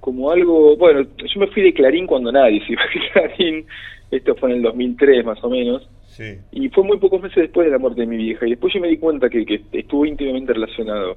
como 0.00 0.30
algo, 0.30 0.76
bueno, 0.78 1.02
yo 1.02 1.40
me 1.40 1.46
fui 1.48 1.62
de 1.62 1.74
Clarín 1.74 2.06
cuando 2.06 2.32
nadie 2.32 2.64
se 2.66 2.72
iba 2.72 2.82
a 2.82 3.12
Clarín, 3.12 3.66
esto 4.10 4.34
fue 4.34 4.50
en 4.50 4.56
el 4.56 4.62
2003 4.62 5.26
más 5.26 5.44
o 5.44 5.50
menos, 5.50 5.86
sí. 6.12 6.38
y 6.52 6.68
fue 6.68 6.84
muy 6.84 6.98
pocos 6.98 7.20
meses 7.20 7.36
después 7.36 7.66
de 7.66 7.72
la 7.72 7.78
muerte 7.78 8.02
de 8.02 8.06
mi 8.06 8.16
vieja, 8.16 8.46
y 8.46 8.50
después 8.50 8.72
yo 8.72 8.80
me 8.80 8.88
di 8.88 8.98
cuenta 8.98 9.28
que, 9.28 9.44
que 9.44 9.62
estuvo 9.72 10.06
íntimamente 10.06 10.52
relacionado, 10.52 11.16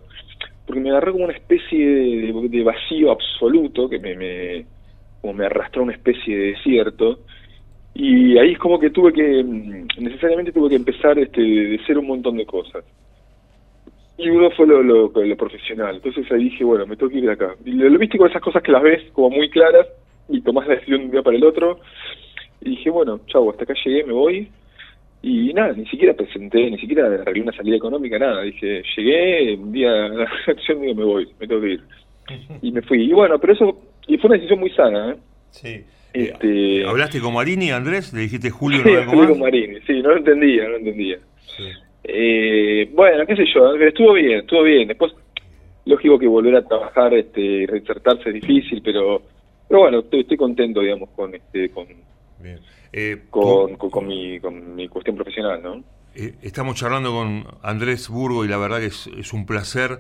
porque 0.66 0.82
me 0.82 0.90
agarró 0.90 1.14
como 1.14 1.26
una 1.26 1.34
especie 1.34 1.86
de, 1.86 2.64
vacío 2.64 3.12
absoluto, 3.12 3.88
que 3.88 4.00
me, 4.00 4.16
me, 4.16 4.66
como 5.22 5.34
me 5.34 5.46
arrastró 5.46 5.82
a 5.82 5.86
una 5.86 5.94
especie 5.94 6.38
de 6.38 6.46
desierto, 6.54 7.20
y 7.94 8.38
ahí 8.38 8.52
es 8.52 8.60
como 8.60 8.78
que 8.78 8.90
tuve 8.90 9.14
que, 9.14 9.44
mm, 9.44 9.88
necesariamente 10.00 10.52
tuve 10.52 10.70
que 10.70 10.76
empezar 10.76 11.18
este, 11.18 11.42
de 11.42 11.80
ser 11.86 11.98
un 11.98 12.08
montón 12.08 12.36
de 12.36 12.46
cosas. 12.46 12.84
Y 14.18 14.30
uno 14.30 14.50
fue 14.52 14.68
lo, 14.68 15.12
profesional. 15.38 15.96
Entonces 15.96 16.30
ahí 16.32 16.46
dije, 16.46 16.64
bueno, 16.64 16.86
me 16.86 16.98
tengo 16.98 17.12
que 17.12 17.20
ir 17.20 17.30
acá. 17.30 17.56
Y 17.64 17.72
lo, 17.72 17.98
viste 17.98 18.18
con 18.18 18.30
esas 18.30 18.42
cosas 18.42 18.62
que 18.64 18.72
las 18.72 18.84
ves 18.84 19.02
como 19.14 19.30
muy 19.30 19.50
claras 19.50 19.88
y 20.30 20.42
tomás 20.42 20.68
la 20.68 20.76
decisión 20.76 21.00
de 21.00 21.06
un 21.06 21.12
día 21.12 21.22
para 21.22 21.38
el 21.38 21.44
otro. 21.46 21.80
Y 22.62 22.72
dije, 22.72 22.90
bueno, 22.90 23.22
chau, 23.28 23.50
hasta 23.50 23.64
acá 23.64 23.74
llegué, 23.86 24.04
me 24.04 24.14
voy. 24.14 24.50
Y 25.28 25.52
nada, 25.56 25.74
ni 25.74 25.88
siquiera 25.88 26.14
presenté, 26.14 26.70
ni 26.70 26.78
siquiera 26.78 27.08
arreglé 27.08 27.42
una 27.42 27.52
salida 27.52 27.78
económica, 27.78 28.20
nada. 28.20 28.44
Dije, 28.44 28.84
llegué, 28.96 29.56
un 29.56 29.72
día 29.72 29.90
la 30.10 30.30
acción 30.46 30.80
digo, 30.82 30.94
me 30.94 31.04
voy, 31.04 31.28
me 31.40 31.48
tengo 31.48 31.62
que 31.62 31.72
ir. 31.72 31.82
Y 32.62 32.72
me 32.72 32.84
fui. 32.84 33.10
Y 33.10 33.12
bueno, 33.12 33.40
pero 33.40 33.54
eso, 33.54 33.76
y 34.06 34.20
fue 34.20 34.28
una 34.28 34.36
decisión 34.36 34.60
muy 34.60 34.70
sana, 34.70 35.14
¿eh? 35.14 35.16
Sí. 35.50 35.84
Este... 36.14 36.86
¿Hablaste 36.86 37.20
con 37.20 37.34
Marini, 37.34 37.72
Andrés? 37.72 38.14
¿Le 38.14 38.22
dijiste 38.22 38.52
Julio? 38.52 38.84
No 38.86 39.12
sí, 39.12 39.28
con 39.28 39.40
Marini, 39.40 39.80
sí, 39.88 40.00
no 40.00 40.10
lo 40.10 40.18
entendía, 40.18 40.64
no 40.66 40.70
lo 40.70 40.78
entendía. 40.78 41.18
Eh, 42.04 42.88
bueno, 42.94 43.26
qué 43.26 43.36
sé 43.36 43.46
yo, 43.52 43.74
estuvo 43.74 44.14
bien, 44.14 44.42
estuvo 44.42 44.62
bien. 44.62 44.88
Después, 44.88 45.12
lógico 45.86 46.20
que 46.20 46.28
volver 46.28 46.56
a 46.58 46.68
trabajar 46.68 47.16
este, 47.16 47.66
reinsertarse 47.68 48.30
es 48.30 48.36
difícil, 48.36 48.80
pero 48.84 49.24
pero 49.68 49.80
bueno, 49.80 50.00
estoy, 50.00 50.38
contento, 50.38 50.82
digamos, 50.82 51.10
con 51.16 51.34
este 51.34 51.70
con, 51.70 51.88
eh, 52.98 53.24
con, 53.30 53.76
con, 53.76 54.08
mi, 54.08 54.40
con 54.40 54.76
mi 54.76 54.88
cuestión 54.88 55.16
profesional, 55.16 55.62
¿no? 55.62 55.84
Eh, 56.16 56.36
estamos 56.42 56.76
charlando 56.76 57.12
con 57.12 57.44
Andrés 57.62 58.10
Burgo 58.10 58.46
y 58.46 58.48
la 58.48 58.58
verdad 58.58 58.80
que 58.80 58.86
es, 58.88 59.08
es 59.18 59.34
un 59.34 59.46
placer. 59.46 60.00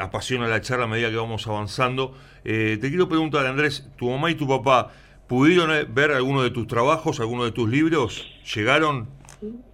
apasiona 0.00 0.48
la 0.48 0.60
charla 0.60 0.84
a 0.84 0.88
medida 0.88 1.10
que 1.10 1.16
vamos 1.16 1.46
avanzando. 1.46 2.14
te 2.42 2.80
quiero 2.80 3.08
preguntar, 3.08 3.46
Andrés, 3.46 3.88
tu 3.96 4.08
mamá 4.10 4.30
y 4.30 4.34
tu 4.34 4.48
papá 4.48 4.90
¿Pudieron 5.26 5.70
ver 5.94 6.10
alguno 6.10 6.42
de 6.42 6.50
tus 6.50 6.66
trabajos, 6.66 7.18
alguno 7.18 7.44
de 7.44 7.52
tus 7.52 7.68
libros? 7.68 8.30
¿Llegaron? 8.54 9.06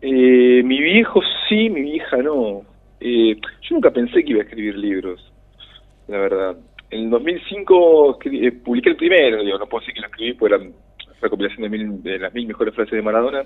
Eh, 0.00 0.62
mi 0.64 0.80
viejo 0.80 1.20
sí, 1.48 1.68
mi 1.68 1.82
vieja 1.82 2.18
no. 2.18 2.62
Eh, 3.00 3.34
yo 3.34 3.74
nunca 3.74 3.90
pensé 3.90 4.22
que 4.22 4.30
iba 4.30 4.40
a 4.40 4.44
escribir 4.44 4.76
libros, 4.76 5.32
la 6.06 6.18
verdad. 6.18 6.56
En 6.90 7.10
2005 7.10 8.18
eh, 8.24 8.52
publiqué 8.52 8.90
el 8.90 8.96
primero, 8.96 9.42
digo, 9.42 9.58
no 9.58 9.66
puedo 9.66 9.80
decir 9.80 9.94
que 9.94 10.00
lo 10.00 10.06
escribí, 10.06 10.34
porque 10.34 10.54
era 10.54 10.64
recopilación 11.20 12.02
de, 12.02 12.18
las 12.18 12.34
mil 12.34 12.46
mejores 12.46 12.74
frases 12.74 12.92
de 12.92 13.02
Maradona. 13.02 13.42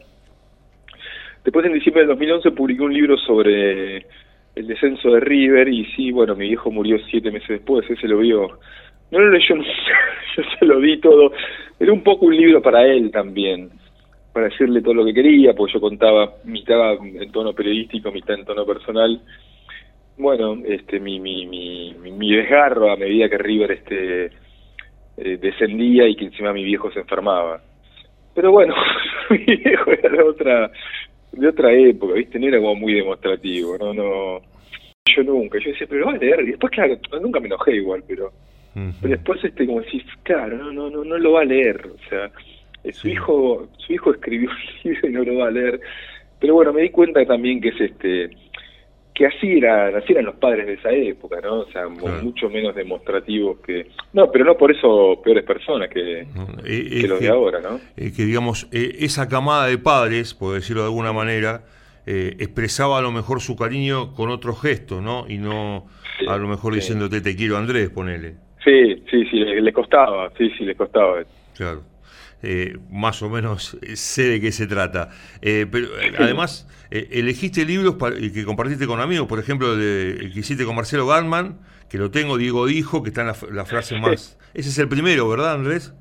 Después, 1.45 1.67
en 1.67 1.75
diciembre 1.75 2.03
del 2.03 2.11
2011, 2.11 2.51
publiqué 2.53 2.83
un 2.83 2.95
libro 2.95 3.19
sobre 3.19 4.07
el 4.55 4.67
descenso 4.67 5.11
de 5.11 5.21
River 5.21 5.69
y 5.69 5.85
sí, 5.97 6.11
bueno, 6.11 6.35
mi 6.35 6.49
viejo 6.49 6.71
murió 6.71 6.99
siete 7.11 7.31
meses 7.31 7.49
después, 7.49 7.89
ese 7.91 8.09
lo 8.09 8.19
vio 8.19 8.59
no 9.11 9.21
lo 9.21 9.31
leyó 9.31 9.57
yo 10.37 10.43
se 10.59 10.65
lo 10.65 10.81
di 10.81 10.99
todo. 10.99 11.33
Era 11.79 11.93
un 11.93 12.03
poco 12.03 12.27
un 12.27 12.37
libro 12.37 12.61
para 12.61 12.87
él 12.87 13.11
también, 13.11 13.71
para 14.33 14.49
decirle 14.49 14.83
todo 14.83 14.95
lo 14.95 15.05
que 15.05 15.15
quería, 15.15 15.55
porque 15.55 15.75
yo 15.75 15.81
contaba 15.81 16.35
mitad 16.45 16.95
en 16.95 17.31
tono 17.31 17.53
periodístico, 17.53 18.11
mitad 18.11 18.39
en 18.39 18.45
tono 18.45 18.67
personal. 18.67 19.21
Bueno, 20.17 20.59
este 20.67 21.01
mi, 21.01 21.21
mi, 21.21 21.47
mi, 21.47 21.95
mi 21.95 22.35
desgarro 22.35 22.91
a 22.91 22.97
medida 22.97 23.29
que 23.29 23.39
River 23.39 23.73
este 23.73 24.31
eh, 25.17 25.39
descendía 25.41 26.09
y 26.09 26.17
que 26.17 26.27
encima 26.27 26.53
mi 26.53 26.65
viejo 26.65 26.91
se 26.93 27.01
enfermaba. 27.01 27.61
Pero 28.35 28.51
bueno, 28.53 28.75
mi 29.31 29.57
viejo 29.57 29.93
era 29.93 30.09
de 30.11 30.23
otra, 30.23 30.71
de 31.33 31.49
otra 31.49 31.73
época, 31.73 32.15
¿viste? 32.15 32.39
No 32.39 32.49
era 32.49 32.59
como 32.59 32.75
muy 32.75 32.95
demostrativo, 32.95 33.79
no, 33.79 33.95
no. 33.95 34.41
Yo 35.15 35.23
nunca, 35.23 35.59
yo 35.59 35.71
decía, 35.71 35.87
pero 35.89 36.07
va 36.07 36.13
a 36.13 36.17
leer. 36.17 36.41
Y 36.41 36.47
después, 36.53 36.73
claro, 36.73 36.97
nunca 37.21 37.41
me 37.41 37.47
enojé 37.47 37.77
igual, 37.77 38.03
pero. 38.07 38.33
Pero 38.75 39.15
después, 39.15 39.45
este, 39.45 39.67
como 39.67 39.83
decís, 39.83 40.03
claro, 40.25 40.59
no, 40.59 40.73
no, 40.73 40.91
no, 40.91 41.05
no 41.05 41.17
lo 41.17 41.33
va 41.33 41.43
a 41.43 41.45
leer. 41.45 41.87
O 41.87 42.09
sea, 42.09 42.29
eh, 42.83 42.93
su 42.93 43.09
hijo, 43.09 43.69
su 43.79 43.93
hijo 43.93 44.13
escribió 44.13 44.51
un 44.85 44.91
libro 44.91 45.09
y 45.09 45.13
no 45.13 45.23
lo 45.23 45.39
va 45.39 45.49
a 45.49 45.53
leer. 45.53 45.81
Pero 46.41 46.55
bueno, 46.55 46.73
me 46.73 46.83
di 46.83 46.91
cuenta 46.91 47.25
también 47.25 47.61
que 47.61 47.69
es 47.69 47.81
este 47.81 48.31
que 49.15 49.27
así, 49.27 49.59
era, 49.59 49.97
así 49.97 50.13
eran 50.13 50.25
los 50.25 50.35
padres 50.37 50.67
de 50.67 50.75
esa 50.75 50.91
época, 50.91 51.41
¿no? 51.41 51.61
O 51.61 51.71
sea, 51.71 51.87
mucho 51.89 52.51
menos 52.51 52.75
demostrativos 52.75 53.61
que... 53.61 53.87
No, 54.13 54.31
pero 54.31 54.45
no 54.45 54.57
por 54.57 54.73
eso 54.73 55.21
peores 55.23 55.45
personas 55.45 55.89
que, 55.89 56.27
que 56.65 57.07
los 57.07 57.21
de 57.21 57.29
ahora, 57.29 57.61
¿no? 57.61 57.81
que 57.97 58.25
digamos, 58.25 58.69
eh, 58.73 58.97
esa 59.01 59.29
camada 59.29 59.67
de 59.69 59.79
padres, 59.79 60.35
por 60.35 60.55
decirlo 60.55 60.83
de 60.83 60.89
alguna 60.89 61.13
manera, 61.13 61.63
eh, 62.07 62.37
expresaba 62.41 62.99
a 62.99 63.03
lo 63.03 63.13
mejor 63.13 63.41
su 63.41 63.57
cariño 63.57 64.15
con 64.15 64.31
otros 64.31 64.61
gestos, 64.61 65.01
¿no? 65.01 65.27
Y 65.29 65.39
no 65.39 65.87
a 66.29 66.37
lo 66.37 66.49
mejor 66.49 66.75
diciéndote 66.75 67.21
te 67.21 67.37
quiero 67.37 67.57
Andrés, 67.57 67.91
ponele. 67.91 68.35
Sí, 68.65 69.05
sí, 69.11 69.25
sí, 69.31 69.39
le, 69.39 69.61
le 69.61 69.73
costaba, 69.73 70.31
sí, 70.37 70.51
sí, 70.59 70.65
le 70.65 70.75
costaba. 70.75 71.23
Claro. 71.57 71.83
Eh, 72.47 72.77
más 72.91 73.23
o 73.23 73.31
menos 73.31 73.79
eh, 73.81 73.97
sé 73.97 74.29
de 74.29 74.41
qué 74.41 74.53
se 74.53 74.67
trata. 74.67 75.09
Eh, 75.41 75.67
pero 75.71 75.89
además, 76.19 76.69
elegiste 76.91 77.65
libros 77.65 77.97
que 77.97 78.45
compartiste 78.45 78.87
con 78.87 79.01
amigos, 79.01 79.27
por 79.27 79.39
ejemplo, 79.39 79.73
el, 79.73 80.31
que 80.33 80.41
hiciste 80.41 80.67
con 80.67 80.77
Marcelo 80.77 81.07
Gatman, 81.07 81.59
que 81.89 81.97
lo 81.97 82.11
tengo, 82.11 82.37
Diego 82.37 82.67
dijo, 82.67 83.03
que 83.03 83.09
está 83.09 83.23
en 83.23 83.29
la, 83.57 83.65
frase 83.65 83.99
más... 83.99 84.39
Ese 84.55 84.69
es 84.69 84.79
el 84.79 84.89
primero, 84.89 85.29
¿verdad, 85.29 85.55
Andrés? 85.55 85.93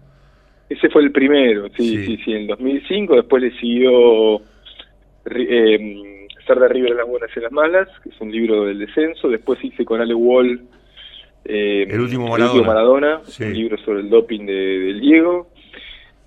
Ese 0.70 0.90
fue 0.90 1.04
el 1.04 1.12
primero, 1.12 1.70
sí, 1.78 2.06
sí, 2.06 2.18
sí, 2.24 2.34
en 2.34 2.48
2005. 2.48 3.16
Después 3.16 3.42
le 3.42 3.52
siguió 3.60 4.42
Ser 5.26 6.60
de 6.60 6.68
River 6.68 6.92
en 6.92 6.98
las 6.98 7.08
buenas 7.08 7.30
y 7.36 7.40
las 7.40 7.52
malas, 7.52 7.88
que 8.04 8.10
es 8.10 8.22
un 8.22 8.32
libro 8.32 8.66
del 8.66 8.80
descenso. 8.80 9.30
Después 9.30 9.64
hice 9.64 9.86
con 9.86 10.02
Ale 10.02 10.14
Wall... 10.14 10.62
el 11.46 12.00
último 12.00 12.28
Maradona, 12.28 12.68
Maradona 12.68 13.22
un 13.40 13.54
libro 13.54 13.78
sobre 13.80 14.02
el 14.02 14.10
doping 14.10 14.46
de, 14.46 14.54
del 14.54 15.02
Diego. 15.02 15.53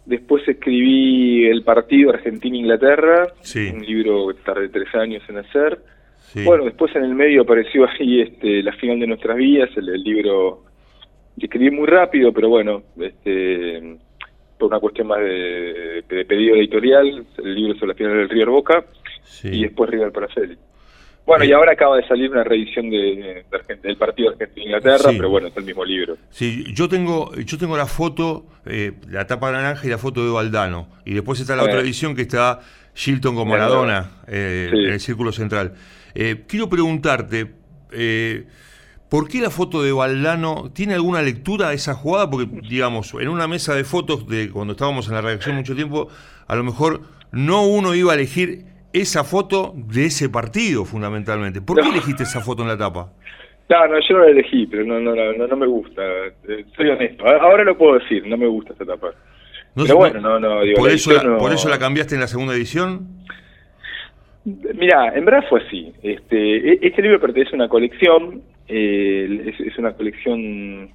Después 0.06 0.46
escribí 0.46 1.46
El 1.46 1.64
partido 1.64 2.10
Argentina-Inglaterra, 2.10 3.26
un 3.72 3.84
libro 3.84 4.28
que 4.28 4.42
tardé 4.44 4.68
tres 4.68 4.94
años 4.94 5.22
en 5.28 5.38
hacer. 5.38 5.80
Bueno, 6.44 6.64
después 6.64 6.94
en 6.94 7.04
el 7.04 7.14
medio 7.14 7.42
apareció 7.42 7.86
ahí 7.88 8.20
este, 8.20 8.62
La 8.62 8.72
final 8.74 9.00
de 9.00 9.06
nuestras 9.06 9.36
vidas, 9.36 9.70
el, 9.76 9.86
libro 10.02 10.62
que 11.38 11.46
escribí 11.46 11.70
muy 11.70 11.86
rápido, 11.86 12.32
pero 12.32 12.48
bueno, 12.48 12.84
este, 13.00 13.96
por 14.58 14.68
una 14.68 14.80
cuestión 14.80 15.08
más 15.08 15.18
de, 15.18 16.04
pedido 16.08 16.56
editorial, 16.56 17.26
el 17.38 17.54
libro 17.54 17.74
sobre 17.74 17.88
la 17.88 17.94
final 17.94 18.16
del 18.16 18.28
River 18.28 18.48
Boca 18.48 18.84
y 19.42 19.62
después 19.62 19.90
River 19.90 20.12
Paraceli. 20.12 20.56
Bueno, 21.26 21.44
y 21.44 21.52
ahora 21.52 21.72
acaba 21.72 21.96
de 21.96 22.06
salir 22.06 22.30
una 22.30 22.44
reedición 22.44 22.88
de, 22.88 23.44
del 23.82 23.96
partido 23.96 24.30
Argentina-Inglaterra, 24.30 25.10
pero 25.16 25.28
bueno, 25.28 25.48
es 25.48 25.56
el 25.56 25.64
mismo 25.64 25.84
libro. 25.84 26.16
Sí, 26.30 26.72
yo 26.72 26.88
tengo, 26.88 27.34
yo 27.34 27.58
tengo 27.58 27.76
la 27.76 27.86
foto, 27.86 28.46
eh, 28.64 28.92
la 29.08 29.26
tapa 29.26 29.50
naranja 29.50 29.84
y 29.88 29.90
la 29.90 29.98
foto 29.98 30.24
de 30.24 30.30
Valdano. 30.30 30.86
Y 31.04 31.14
después 31.14 31.40
está 31.40 31.56
la 31.56 31.64
otra 31.64 31.80
edición 31.80 32.14
que 32.14 32.22
está 32.22 32.60
Shilton 32.94 33.34
con 33.34 33.48
Maradona 33.48 34.22
eh, 34.28 34.70
en 34.72 34.92
el 34.92 35.00
círculo 35.00 35.32
central. 35.32 35.74
Eh, 36.14 36.44
quiero 36.46 36.68
preguntarte, 36.68 37.46
¿por 39.08 39.28
qué 39.28 39.40
la 39.40 39.50
foto 39.50 39.82
de 39.82 39.90
Valdano 39.90 40.70
tiene 40.72 40.94
alguna 40.94 41.22
lectura 41.22 41.70
de 41.70 41.74
esa 41.74 41.94
jugada? 41.94 42.30
Porque, 42.30 42.48
digamos, 42.68 43.12
en 43.14 43.28
una 43.28 43.48
mesa 43.48 43.74
de 43.74 43.82
fotos 43.82 44.28
de 44.28 44.48
cuando 44.50 44.74
estábamos 44.74 45.08
en 45.08 45.14
la 45.14 45.22
redacción 45.22 45.56
mucho 45.56 45.74
tiempo, 45.74 46.08
a 46.46 46.54
lo 46.54 46.62
mejor 46.62 47.00
no 47.32 47.66
uno 47.66 47.96
iba 47.96 48.12
a 48.12 48.14
elegir 48.14 48.75
esa 49.00 49.24
foto 49.24 49.72
de 49.74 50.06
ese 50.06 50.28
partido, 50.28 50.84
fundamentalmente. 50.84 51.60
¿Por 51.60 51.80
qué 51.80 51.88
elegiste 51.88 52.22
esa 52.22 52.40
foto 52.40 52.62
en 52.62 52.68
la 52.68 52.78
tapa? 52.78 53.12
No, 53.68 53.86
no, 53.88 53.98
yo 53.98 54.16
no 54.16 54.24
la 54.24 54.30
elegí, 54.30 54.66
pero 54.66 54.84
no, 54.84 55.00
no, 55.00 55.14
no, 55.14 55.46
no 55.46 55.56
me 55.56 55.66
gusta. 55.66 56.02
Eh, 56.48 56.64
soy 56.76 56.88
honesto. 56.88 57.26
Ahora 57.26 57.64
lo 57.64 57.76
puedo 57.76 57.98
decir, 57.98 58.26
no 58.26 58.36
me 58.36 58.46
gusta 58.46 58.72
esta 58.72 58.84
tapa. 58.84 59.12
pero 59.74 59.96
bueno, 59.96 60.20
no, 60.20 60.38
no. 60.38 60.62
Digo, 60.62 60.78
¿por, 60.78 60.90
eso 60.90 61.12
la, 61.12 61.36
¿Por 61.36 61.52
eso 61.52 61.68
la 61.68 61.78
cambiaste 61.78 62.14
en 62.14 62.20
la 62.20 62.28
segunda 62.28 62.54
edición? 62.54 63.08
Mira, 64.44 65.12
en 65.16 65.24
verdad 65.24 65.44
fue 65.48 65.60
así. 65.60 65.92
Este, 66.02 66.74
e, 66.74 66.78
este 66.80 67.02
libro 67.02 67.20
pertenece 67.20 67.52
a 67.52 67.56
una 67.56 67.68
colección, 67.68 68.42
eh, 68.68 69.52
es, 69.58 69.76
una 69.78 69.92
colección 69.94 70.90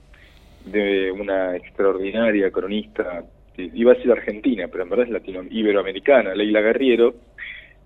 de 0.66 1.12
una 1.12 1.58
extraordinaria 1.58 2.50
cronista, 2.52 3.24
iba 3.58 3.92
a 3.92 3.96
ser 3.96 4.12
argentina, 4.12 4.68
pero 4.72 4.84
en 4.84 4.90
verdad 4.90 5.08
es 5.08 5.12
latino, 5.12 5.44
iberoamericana, 5.50 6.34
Leila 6.34 6.62
Guerriero, 6.62 7.14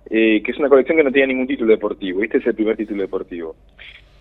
eh, 0.09 0.41
que 0.43 0.51
es 0.51 0.57
una 0.59 0.69
colección 0.69 0.97
que 0.97 1.03
no 1.03 1.11
tenía 1.11 1.27
ningún 1.27 1.47
título 1.47 1.71
deportivo. 1.71 2.23
Este 2.23 2.37
es 2.37 2.47
el 2.47 2.55
primer 2.55 2.77
título 2.77 3.01
deportivo. 3.01 3.55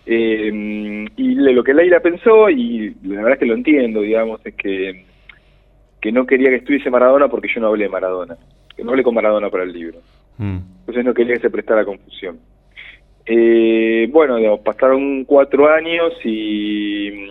Eh, 0.05 1.05
y 1.17 1.35
lo 1.35 1.63
que 1.63 1.73
Leila 1.73 1.99
pensó, 1.99 2.49
y 2.49 2.95
la 3.03 3.17
verdad 3.17 3.33
es 3.33 3.39
que 3.39 3.45
lo 3.45 3.55
entiendo, 3.55 4.01
digamos, 4.01 4.39
es 4.45 4.53
que, 4.55 5.05
que 5.99 6.11
no 6.11 6.25
quería 6.25 6.49
que 6.49 6.57
estuviese 6.57 6.89
Maradona 6.89 7.27
porque 7.27 7.49
yo 7.53 7.61
no 7.61 7.67
hablé 7.67 7.85
de 7.85 7.89
Maradona, 7.89 8.37
que 8.75 8.83
no 8.83 8.91
hablé 8.91 9.03
con 9.03 9.15
Maradona 9.15 9.49
para 9.49 9.63
el 9.63 9.73
libro. 9.73 9.99
Mm. 10.37 10.57
Entonces 10.81 11.05
no 11.05 11.13
quería 11.13 11.35
que 11.35 11.41
se 11.41 11.49
prestara 11.49 11.85
confusión. 11.85 12.39
Eh, 13.25 14.07
bueno, 14.11 14.37
digamos, 14.37 14.59
pasaron 14.59 15.25
cuatro 15.25 15.67
años 15.67 16.13
y, 16.23 17.29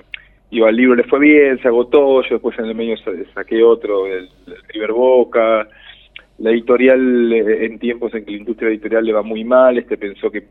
y 0.50 0.62
al 0.62 0.74
libro 0.74 0.96
le 0.96 1.04
fue 1.04 1.20
bien, 1.20 1.60
se 1.60 1.68
agotó, 1.68 2.22
yo 2.22 2.34
después 2.34 2.58
en 2.58 2.66
el 2.66 2.74
medio 2.74 2.96
saqué 3.32 3.62
otro, 3.62 4.06
el, 4.08 4.28
el 4.46 4.56
River 4.68 4.92
Boca, 4.92 5.68
la 6.38 6.50
editorial, 6.50 7.32
eh, 7.32 7.66
en 7.66 7.78
tiempos 7.78 8.14
en 8.14 8.24
que 8.24 8.32
la 8.32 8.38
industria 8.38 8.68
editorial 8.68 9.04
le 9.04 9.12
va 9.12 9.22
muy 9.22 9.44
mal, 9.44 9.78
este 9.78 9.96
pensó 9.96 10.30
que 10.30 10.44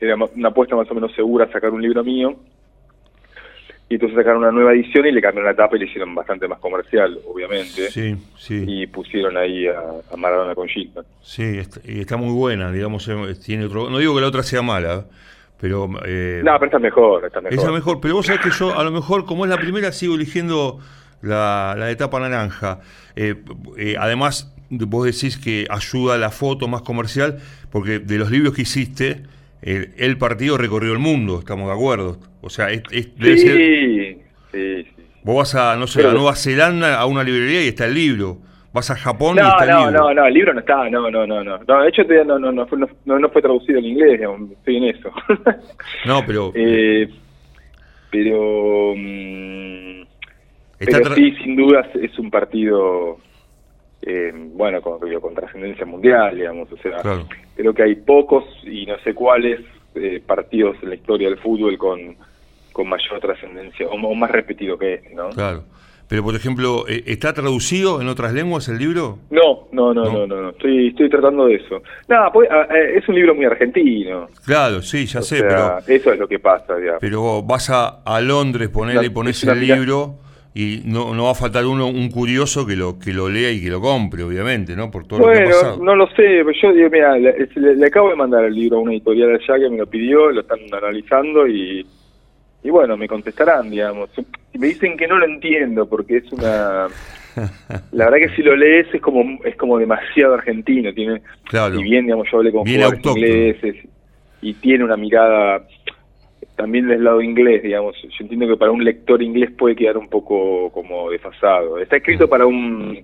era 0.00 0.16
una 0.16 0.48
apuesta 0.48 0.76
más 0.76 0.90
o 0.90 0.94
menos 0.94 1.14
segura 1.14 1.50
sacar 1.50 1.70
un 1.70 1.82
libro 1.82 2.02
mío. 2.02 2.36
Y 3.88 3.94
entonces 3.94 4.16
sacaron 4.16 4.38
una 4.38 4.52
nueva 4.52 4.72
edición 4.72 5.04
y 5.06 5.10
le 5.10 5.20
cambiaron 5.20 5.50
la 5.50 5.56
tapa 5.56 5.74
y 5.74 5.80
le 5.80 5.86
hicieron 5.86 6.14
bastante 6.14 6.46
más 6.46 6.60
comercial, 6.60 7.18
obviamente. 7.26 7.90
Sí, 7.90 8.14
sí. 8.38 8.64
Y 8.64 8.86
pusieron 8.86 9.36
ahí 9.36 9.66
a, 9.66 10.16
Maradona 10.16 10.54
con 10.54 10.68
Gilman. 10.68 11.04
Sí, 11.22 11.60
y 11.84 12.00
está 12.00 12.16
muy 12.16 12.32
buena, 12.32 12.70
digamos, 12.70 13.08
eh, 13.08 13.34
tiene 13.44 13.64
otro... 13.64 13.90
No 13.90 13.98
digo 13.98 14.14
que 14.14 14.20
la 14.20 14.28
otra 14.28 14.44
sea 14.44 14.62
mala, 14.62 15.06
pero... 15.60 15.88
Eh, 16.06 16.40
no, 16.44 16.52
pero 16.60 16.66
está 16.66 16.78
mejor, 16.78 17.24
está 17.24 17.40
mejor. 17.40 17.58
Está 17.58 17.72
mejor, 17.72 18.00
pero 18.00 18.14
vos 18.14 18.26
sabés 18.26 18.42
que 18.42 18.50
yo, 18.50 18.78
a 18.78 18.84
lo 18.84 18.92
mejor, 18.92 19.26
como 19.26 19.44
es 19.44 19.50
la 19.50 19.58
primera, 19.58 19.90
sigo 19.90 20.14
eligiendo 20.14 20.78
la, 21.20 21.74
la 21.76 21.90
etapa 21.90 22.20
naranja. 22.20 22.78
Eh, 23.16 23.34
además, 23.98 24.54
vos 24.70 25.04
decís 25.04 25.36
que 25.36 25.66
ayuda 25.68 26.14
a 26.14 26.18
la 26.18 26.30
foto 26.30 26.68
más 26.68 26.82
comercial, 26.82 27.38
porque 27.70 27.98
de 27.98 28.18
los 28.18 28.30
libros 28.30 28.54
que 28.54 28.62
hiciste, 28.62 29.22
el, 29.62 30.16
partido 30.18 30.56
recorrió 30.56 30.92
el 30.92 30.98
mundo, 30.98 31.40
estamos 31.40 31.66
de 31.68 31.74
acuerdo. 31.74 32.18
O 32.40 32.48
sea, 32.48 32.70
es, 32.70 32.82
debe 33.16 33.36
sí, 33.36 33.46
ser... 33.46 34.84
sí, 34.84 34.86
Vos 35.22 35.36
vas 35.36 35.54
a, 35.54 35.76
no 35.76 35.86
sé, 35.86 36.06
a 36.06 36.12
Nueva 36.12 36.34
Zelanda 36.34 36.98
a 36.98 37.04
una 37.04 37.22
librería 37.22 37.62
y 37.62 37.68
está 37.68 37.84
el 37.86 37.94
libro. 37.94 38.38
Vas 38.72 38.90
a 38.90 38.96
Japón 38.96 39.36
y 39.36 39.40
está 39.40 39.64
el 39.64 39.76
libro. 39.76 39.90
No, 39.90 40.14
no, 40.14 40.26
el 40.26 40.32
libro 40.32 40.54
no 40.54 40.60
está, 40.60 40.88
no, 40.88 41.10
no, 41.10 41.26
no, 41.26 41.44
no. 41.44 41.58
de 41.58 41.88
hecho, 41.88 42.02
no, 42.24 42.38
no, 42.38 42.52
no, 42.52 42.66
fue, 42.66 42.78
no, 42.78 43.18
no 43.18 43.28
fue 43.28 43.42
traducido 43.42 43.78
en 43.80 43.84
inglés, 43.84 44.20
estoy 44.52 44.76
en 44.76 44.84
eso. 44.84 45.10
no, 46.06 46.24
pero... 46.24 46.52
Eh, 46.54 47.10
pero... 48.10 48.94
Mm, 48.96 50.04
pero 50.78 51.14
sí, 51.14 51.32
sin 51.42 51.56
dudas 51.56 51.86
es 51.94 52.18
un 52.18 52.30
partido 52.30 53.18
eh, 54.02 54.32
bueno, 54.34 54.80
con, 54.80 54.98
con 54.98 55.34
trascendencia 55.34 55.84
mundial, 55.84 56.34
digamos, 56.34 56.72
o 56.72 56.76
sea, 56.78 57.02
creo 57.54 57.74
que 57.74 57.82
hay 57.82 57.96
pocos 57.96 58.44
y 58.64 58.86
no 58.86 58.98
sé 59.00 59.14
cuáles 59.14 59.60
eh, 59.94 60.22
partidos 60.26 60.76
en 60.82 60.88
la 60.90 60.94
historia 60.94 61.28
del 61.28 61.38
fútbol 61.38 61.76
con, 61.76 62.16
con 62.72 62.88
mayor 62.88 63.20
trascendencia 63.20 63.86
o, 63.88 64.14
más 64.14 64.30
repetido 64.30 64.78
que 64.78 64.94
este, 64.94 65.14
¿no? 65.14 65.28
Claro. 65.30 65.64
Pero, 66.08 66.24
por 66.24 66.34
ejemplo, 66.34 66.88
eh, 66.88 67.04
¿está 67.06 67.34
traducido 67.34 68.00
en 68.00 68.08
otras 68.08 68.32
lenguas 68.32 68.68
el 68.68 68.78
libro? 68.78 69.18
No, 69.30 69.68
no, 69.70 69.94
no, 69.94 70.26
no, 70.26 70.26
no, 70.26 70.50
Estoy, 70.50 70.88
estoy 70.88 71.08
tratando 71.08 71.46
de 71.46 71.54
eso. 71.56 71.82
Nada, 72.08 72.32
pues, 72.32 72.48
es 72.96 73.08
un 73.08 73.14
libro 73.14 73.32
muy 73.32 73.44
argentino. 73.44 74.26
Claro, 74.44 74.82
sí, 74.82 75.06
ya 75.06 75.22
sé, 75.22 75.40
pero... 75.40 75.78
Eso 75.86 76.12
es 76.12 76.18
lo 76.18 76.26
que 76.26 76.40
pasa, 76.40 76.74
digamos. 76.74 77.00
Pero 77.00 77.42
vas 77.42 77.70
a, 77.70 78.02
a 78.02 78.20
Londres, 78.20 78.70
ponerle 78.70 79.06
y 79.06 79.10
pones 79.10 79.44
el 79.44 79.60
libro 79.60 80.16
y 80.52 80.82
no, 80.84 81.14
no 81.14 81.24
va 81.24 81.30
a 81.30 81.34
faltar 81.34 81.64
uno 81.64 81.86
un 81.86 82.10
curioso 82.10 82.66
que 82.66 82.74
lo 82.74 82.98
que 82.98 83.12
lo 83.12 83.28
lea 83.28 83.52
y 83.52 83.62
que 83.62 83.70
lo 83.70 83.80
compre, 83.80 84.24
obviamente, 84.24 84.74
¿no? 84.74 84.90
Por 84.90 85.06
todo 85.06 85.20
lo 85.20 85.32
que 85.32 85.42
ha 85.42 85.44
pasado. 85.44 85.78
no 85.82 85.94
lo 85.94 86.06
sé, 86.08 86.16
pero 86.16 86.52
yo 86.52 86.72
digo, 86.72 86.90
mira, 86.90 87.16
le, 87.16 87.86
acabo 87.86 88.10
de 88.10 88.16
mandar 88.16 88.44
el 88.44 88.54
libro 88.54 88.78
a 88.78 88.80
una 88.80 88.92
editorial 88.92 89.36
allá 89.36 89.60
que 89.60 89.70
me 89.70 89.78
lo 89.78 89.86
pidió, 89.86 90.30
lo 90.32 90.40
están 90.40 90.58
analizando 90.72 91.46
y, 91.46 91.86
y 92.64 92.70
bueno, 92.70 92.96
me 92.96 93.06
contestarán, 93.06 93.70
digamos. 93.70 94.10
Me 94.58 94.66
dicen 94.66 94.96
que 94.96 95.06
no 95.06 95.18
lo 95.18 95.26
entiendo 95.26 95.88
porque 95.88 96.16
es 96.16 96.32
una... 96.32 96.88
La 97.92 98.10
verdad 98.10 98.28
que 98.28 98.34
si 98.34 98.42
lo 98.42 98.56
lees 98.56 98.92
es 98.92 99.00
como 99.00 99.38
es 99.44 99.54
como 99.54 99.78
demasiado 99.78 100.34
argentino, 100.34 100.92
tiene 100.92 101.22
y 101.52 101.82
bien, 101.84 102.06
digamos, 102.06 102.26
yo 102.30 102.38
hablé 102.38 102.50
con 102.50 102.66
jugadores 102.66 103.06
ingleses 103.06 103.76
y 104.42 104.54
tiene 104.54 104.82
una 104.82 104.96
mirada 104.96 105.64
también 106.60 106.88
del 106.88 107.02
lado 107.02 107.22
inglés, 107.22 107.62
digamos. 107.62 107.96
Yo 108.02 108.08
entiendo 108.20 108.46
que 108.46 108.56
para 108.56 108.70
un 108.70 108.84
lector 108.84 109.22
inglés 109.22 109.50
puede 109.56 109.74
quedar 109.74 109.96
un 109.96 110.08
poco 110.08 110.70
como 110.72 111.10
desfasado. 111.10 111.78
Está 111.78 111.96
escrito 111.96 112.28
para 112.28 112.46
un 112.46 112.98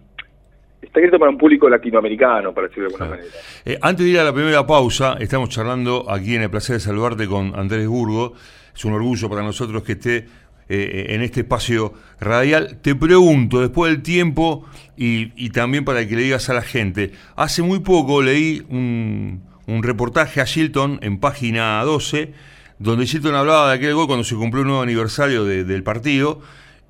está 0.82 1.00
escrito 1.00 1.18
para 1.18 1.30
un 1.30 1.38
público 1.38 1.68
latinoamericano, 1.68 2.52
para 2.54 2.68
decirlo 2.68 2.88
de 2.88 2.94
alguna 2.94 3.10
manera. 3.10 3.34
Eh, 3.64 3.78
antes 3.80 4.04
de 4.04 4.12
ir 4.12 4.18
a 4.18 4.24
la 4.24 4.32
primera 4.32 4.66
pausa, 4.66 5.16
estamos 5.18 5.48
charlando 5.48 6.04
aquí 6.08 6.36
en 6.36 6.42
el 6.42 6.50
placer 6.50 6.76
de 6.76 6.80
saludarte 6.80 7.26
con 7.26 7.58
Andrés 7.58 7.88
Burgo. 7.88 8.34
Es 8.74 8.84
un 8.84 8.92
orgullo 8.92 9.28
para 9.28 9.42
nosotros 9.42 9.82
que 9.82 9.92
esté 9.92 10.26
eh, 10.68 11.06
en 11.10 11.22
este 11.22 11.40
espacio 11.40 11.92
radial. 12.18 12.78
Te 12.82 12.94
pregunto, 12.94 13.60
después 13.60 13.92
del 13.92 14.02
tiempo 14.02 14.64
y, 14.96 15.50
también 15.50 15.84
para 15.84 16.06
que 16.08 16.16
le 16.16 16.22
digas 16.22 16.50
a 16.50 16.54
la 16.54 16.62
gente, 16.62 17.12
hace 17.36 17.62
muy 17.62 17.78
poco 17.78 18.20
leí 18.20 18.66
un, 18.68 19.42
reportaje 19.82 20.40
a 20.40 20.44
Shilton 20.44 20.98
en 21.02 21.20
página 21.20 21.82
12, 21.84 22.32
donde 22.78 23.06
Shilton 23.06 23.34
hablaba 23.34 23.70
de 23.70 23.76
aquel 23.76 23.94
gol 23.94 24.06
cuando 24.06 24.24
se 24.24 24.34
cumplió 24.34 24.62
un 24.62 24.68
nuevo 24.68 24.82
aniversario 24.82 25.44
del 25.44 25.82
partido. 25.82 26.40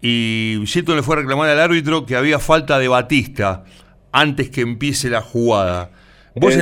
Y 0.03 0.61
Shilton 0.65 0.97
le 0.97 1.03
fue 1.03 1.17
a 1.17 1.19
reclamar 1.21 1.49
al 1.49 1.59
árbitro 1.59 2.07
que 2.07 2.17
había 2.17 2.39
falta 2.39 2.79
de 2.79 2.89
Batista 2.89 3.65
antes 4.13 4.51
que 4.51 4.61
empiece 4.61 5.11
la 5.11 5.21
jugada. 5.21 5.91
¿Vos 6.35 6.55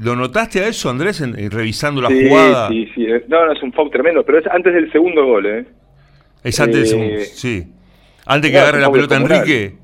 lo 0.00 0.16
notaste 0.16 0.60
a 0.60 0.66
eso, 0.66 0.90
Andrés, 0.90 1.20
en, 1.20 1.50
revisando 1.50 2.02
la 2.02 2.08
jugada? 2.08 2.68
Sí, 2.68 2.88
sí, 2.94 3.06
no, 3.28 3.46
no, 3.46 3.52
es 3.52 3.62
un 3.62 3.72
foul 3.72 3.90
tremendo, 3.90 4.24
pero 4.24 4.38
es 4.38 4.46
antes 4.48 4.74
del 4.74 4.90
segundo 4.90 5.24
gol, 5.24 5.46
¿eh? 5.46 5.64
Es 6.42 6.58
antes 6.58 6.78
del 6.78 6.86
segundo, 6.86 7.14
eh, 7.14 7.24
sí. 7.24 7.64
Antes 8.26 8.50
que 8.50 8.58
agarre 8.58 8.80
la 8.80 8.90
pelota 8.90 9.16
Enrique. 9.16 9.74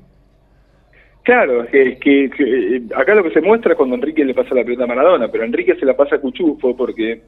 Claro, 1.23 1.63
es 1.63 1.97
que, 1.99 2.81
acá 2.95 3.15
lo 3.15 3.23
que 3.23 3.31
se 3.31 3.41
muestra 3.41 3.71
es 3.71 3.77
cuando 3.77 3.95
Enrique 3.95 4.25
le 4.25 4.33
pasa 4.33 4.55
la 4.55 4.63
pelota 4.63 4.83
a 4.83 4.87
Maradona, 4.87 5.29
pero 5.29 5.45
Enrique 5.45 5.75
se 5.75 5.85
la 5.85 5.95
pasa 5.95 6.15
a 6.15 6.19
Cuchufo 6.19 6.75
porque 6.75 7.21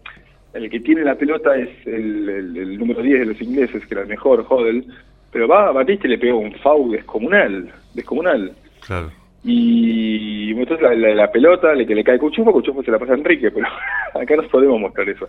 el 0.54 0.70
que 0.70 0.80
tiene 0.80 1.04
la 1.04 1.16
pelota 1.16 1.56
es 1.56 1.70
el, 1.86 2.78
número 2.78 3.02
10 3.02 3.20
de 3.20 3.26
los 3.26 3.42
ingleses, 3.42 3.86
que 3.86 3.94
era 3.94 4.04
el 4.04 4.10
mejor, 4.10 4.46
Hodel, 4.48 4.86
pero 5.32 5.48
va 5.48 5.70
a 5.70 5.72
Batista 5.72 6.08
y 6.08 6.12
le 6.12 6.18
pegó 6.18 6.40
un 6.40 6.54
foul 6.56 6.92
descomunal, 6.92 7.72
descomunal. 7.94 8.52
Claro. 8.86 9.12
Y 9.44 10.52
entonces 10.52 10.82
la, 10.82 10.94
la, 10.94 11.32
pelota, 11.32 11.74
le 11.74 11.88
que 11.88 11.96
le 11.96 12.04
cae 12.04 12.20
Cuchufo, 12.20 12.52
Cuchufo 12.52 12.84
se 12.84 12.92
la 12.92 13.00
pasa 13.00 13.14
a 13.14 13.18
Enrique, 13.18 13.50
pero 13.50 13.66
acá 14.14 14.36
no 14.36 14.44
podemos 14.44 14.80
mostrar 14.80 15.10
eso. 15.10 15.28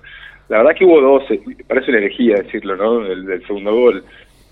La 0.48 0.58
verdad 0.58 0.76
que 0.76 0.84
hubo 0.84 1.00
dos, 1.00 1.24
parece 1.66 1.90
una 1.90 1.98
herejía 1.98 2.36
decirlo, 2.42 2.76
¿no? 2.76 3.06
El, 3.06 3.24
del 3.24 3.46
segundo 3.46 3.74
gol, 3.74 4.04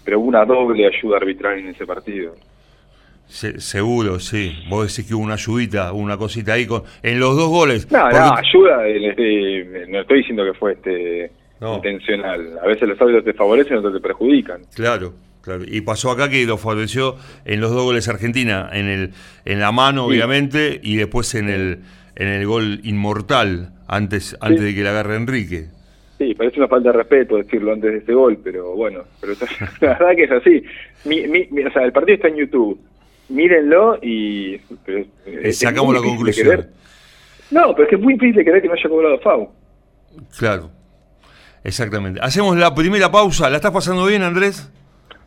pero 0.04 0.20
hubo 0.20 0.28
una 0.28 0.44
doble 0.44 0.86
ayuda 0.86 1.18
arbitral 1.18 1.58
en 1.58 1.68
ese 1.68 1.84
partido. 1.84 2.34
Seguro, 3.30 4.18
sí. 4.18 4.52
Vos 4.68 4.88
decís 4.88 5.08
que 5.08 5.14
hubo 5.14 5.22
una 5.22 5.34
ayudita, 5.34 5.92
una 5.92 6.16
cosita 6.16 6.54
ahí 6.54 6.66
con, 6.66 6.82
en 7.02 7.20
los 7.20 7.36
dos 7.36 7.48
goles. 7.48 7.90
No, 7.90 8.10
no, 8.10 8.36
ayuda, 8.36 8.82
no 9.88 10.00
estoy 10.00 10.18
diciendo 10.18 10.44
que 10.44 10.54
fue 10.54 10.72
este 10.72 11.30
intencional. 11.60 12.58
A 12.62 12.66
veces 12.66 12.88
los 12.88 13.00
árbitros 13.00 13.24
te 13.24 13.32
favorecen, 13.34 13.76
otros 13.78 13.94
te 13.94 14.00
perjudican. 14.00 14.62
Claro. 14.74 15.12
Claro, 15.42 15.64
y 15.66 15.80
pasó 15.80 16.10
acá 16.10 16.28
que 16.28 16.44
lo 16.44 16.58
favoreció 16.58 17.16
en 17.46 17.62
los 17.62 17.70
dos 17.70 17.82
goles 17.82 18.06
Argentina, 18.08 18.68
en 18.74 18.88
el 18.88 19.10
en 19.46 19.58
la 19.58 19.72
mano 19.72 20.04
obviamente 20.04 20.78
y 20.82 20.96
después 20.96 21.34
en 21.34 21.48
el 21.48 21.78
en 22.16 22.28
el 22.28 22.46
gol 22.46 22.80
inmortal 22.84 23.70
antes 23.88 24.36
antes 24.42 24.62
de 24.62 24.74
que 24.74 24.82
la 24.82 24.90
agarre 24.90 25.16
Enrique. 25.16 25.68
Sí, 26.18 26.34
parece 26.34 26.58
una 26.58 26.68
falta 26.68 26.92
de 26.92 26.98
respeto 26.98 27.38
decirlo 27.38 27.72
antes 27.72 27.90
de 27.90 27.98
ese 28.00 28.12
gol, 28.12 28.38
pero 28.44 28.74
bueno, 28.76 29.04
pero 29.18 29.32
la 29.80 29.94
verdad 29.94 30.14
que 30.14 30.24
es 30.24 30.30
así. 30.30 30.62
Mi, 31.06 31.26
mi, 31.26 31.62
o 31.62 31.72
sea, 31.72 31.84
el 31.84 31.92
partido 31.92 32.16
está 32.16 32.28
en 32.28 32.36
YouTube. 32.36 32.78
Mírenlo 33.30 33.98
y 34.02 34.60
sacamos 35.52 35.94
la 35.94 36.00
conclusión. 36.00 36.66
No, 37.50 37.72
pero 37.74 37.84
es 37.84 37.88
que 37.90 37.96
es 37.96 38.02
muy 38.02 38.14
difícil 38.14 38.44
creer 38.44 38.62
que 38.62 38.68
no 38.68 38.74
haya 38.74 38.88
cobrado 38.88 39.18
FAU. 39.20 39.50
Claro. 40.38 40.70
Exactamente. 41.64 42.20
Hacemos 42.22 42.56
la 42.56 42.74
primera 42.74 43.10
pausa. 43.10 43.50
¿La 43.50 43.56
estás 43.56 43.72
pasando 43.72 44.06
bien, 44.06 44.22
Andrés? 44.22 44.70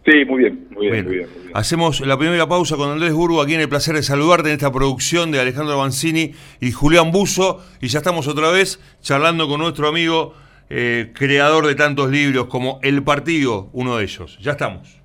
Sí, 0.06 0.26
muy 0.26 0.40
bien, 0.40 0.68
muy 0.72 0.90
bien, 0.90 1.06
muy 1.06 1.16
bien, 1.16 1.30
Hacemos 1.54 2.02
la 2.02 2.18
primera 2.18 2.46
pausa 2.46 2.76
con 2.76 2.90
Andrés 2.90 3.14
Burgo, 3.14 3.42
aquí 3.42 3.54
en 3.54 3.62
el 3.62 3.70
placer 3.70 3.96
de 3.96 4.04
saludarte 4.04 4.50
en 4.50 4.56
esta 4.56 4.70
producción 4.70 5.32
de 5.32 5.40
Alejandro 5.40 5.78
Banzini 5.78 6.34
y 6.60 6.74
Julián 6.74 7.12
Buzo, 7.12 7.64
y 7.80 7.88
ya 7.88 8.00
estamos 8.00 8.28
otra 8.28 8.52
vez 8.52 8.82
charlando 9.02 9.48
con 9.48 9.62
nuestro 9.62 9.88
amigo, 9.88 10.34
eh, 10.70 11.14
creador 11.14 11.68
de 11.68 11.76
tantos 11.76 12.12
libros 12.12 12.48
como 12.48 12.80
El 12.84 13.02
Partido, 13.04 13.70
uno 13.72 13.96
de 13.96 14.04
ellos. 14.04 14.38
Ya 14.42 14.52
estamos. 14.52 15.03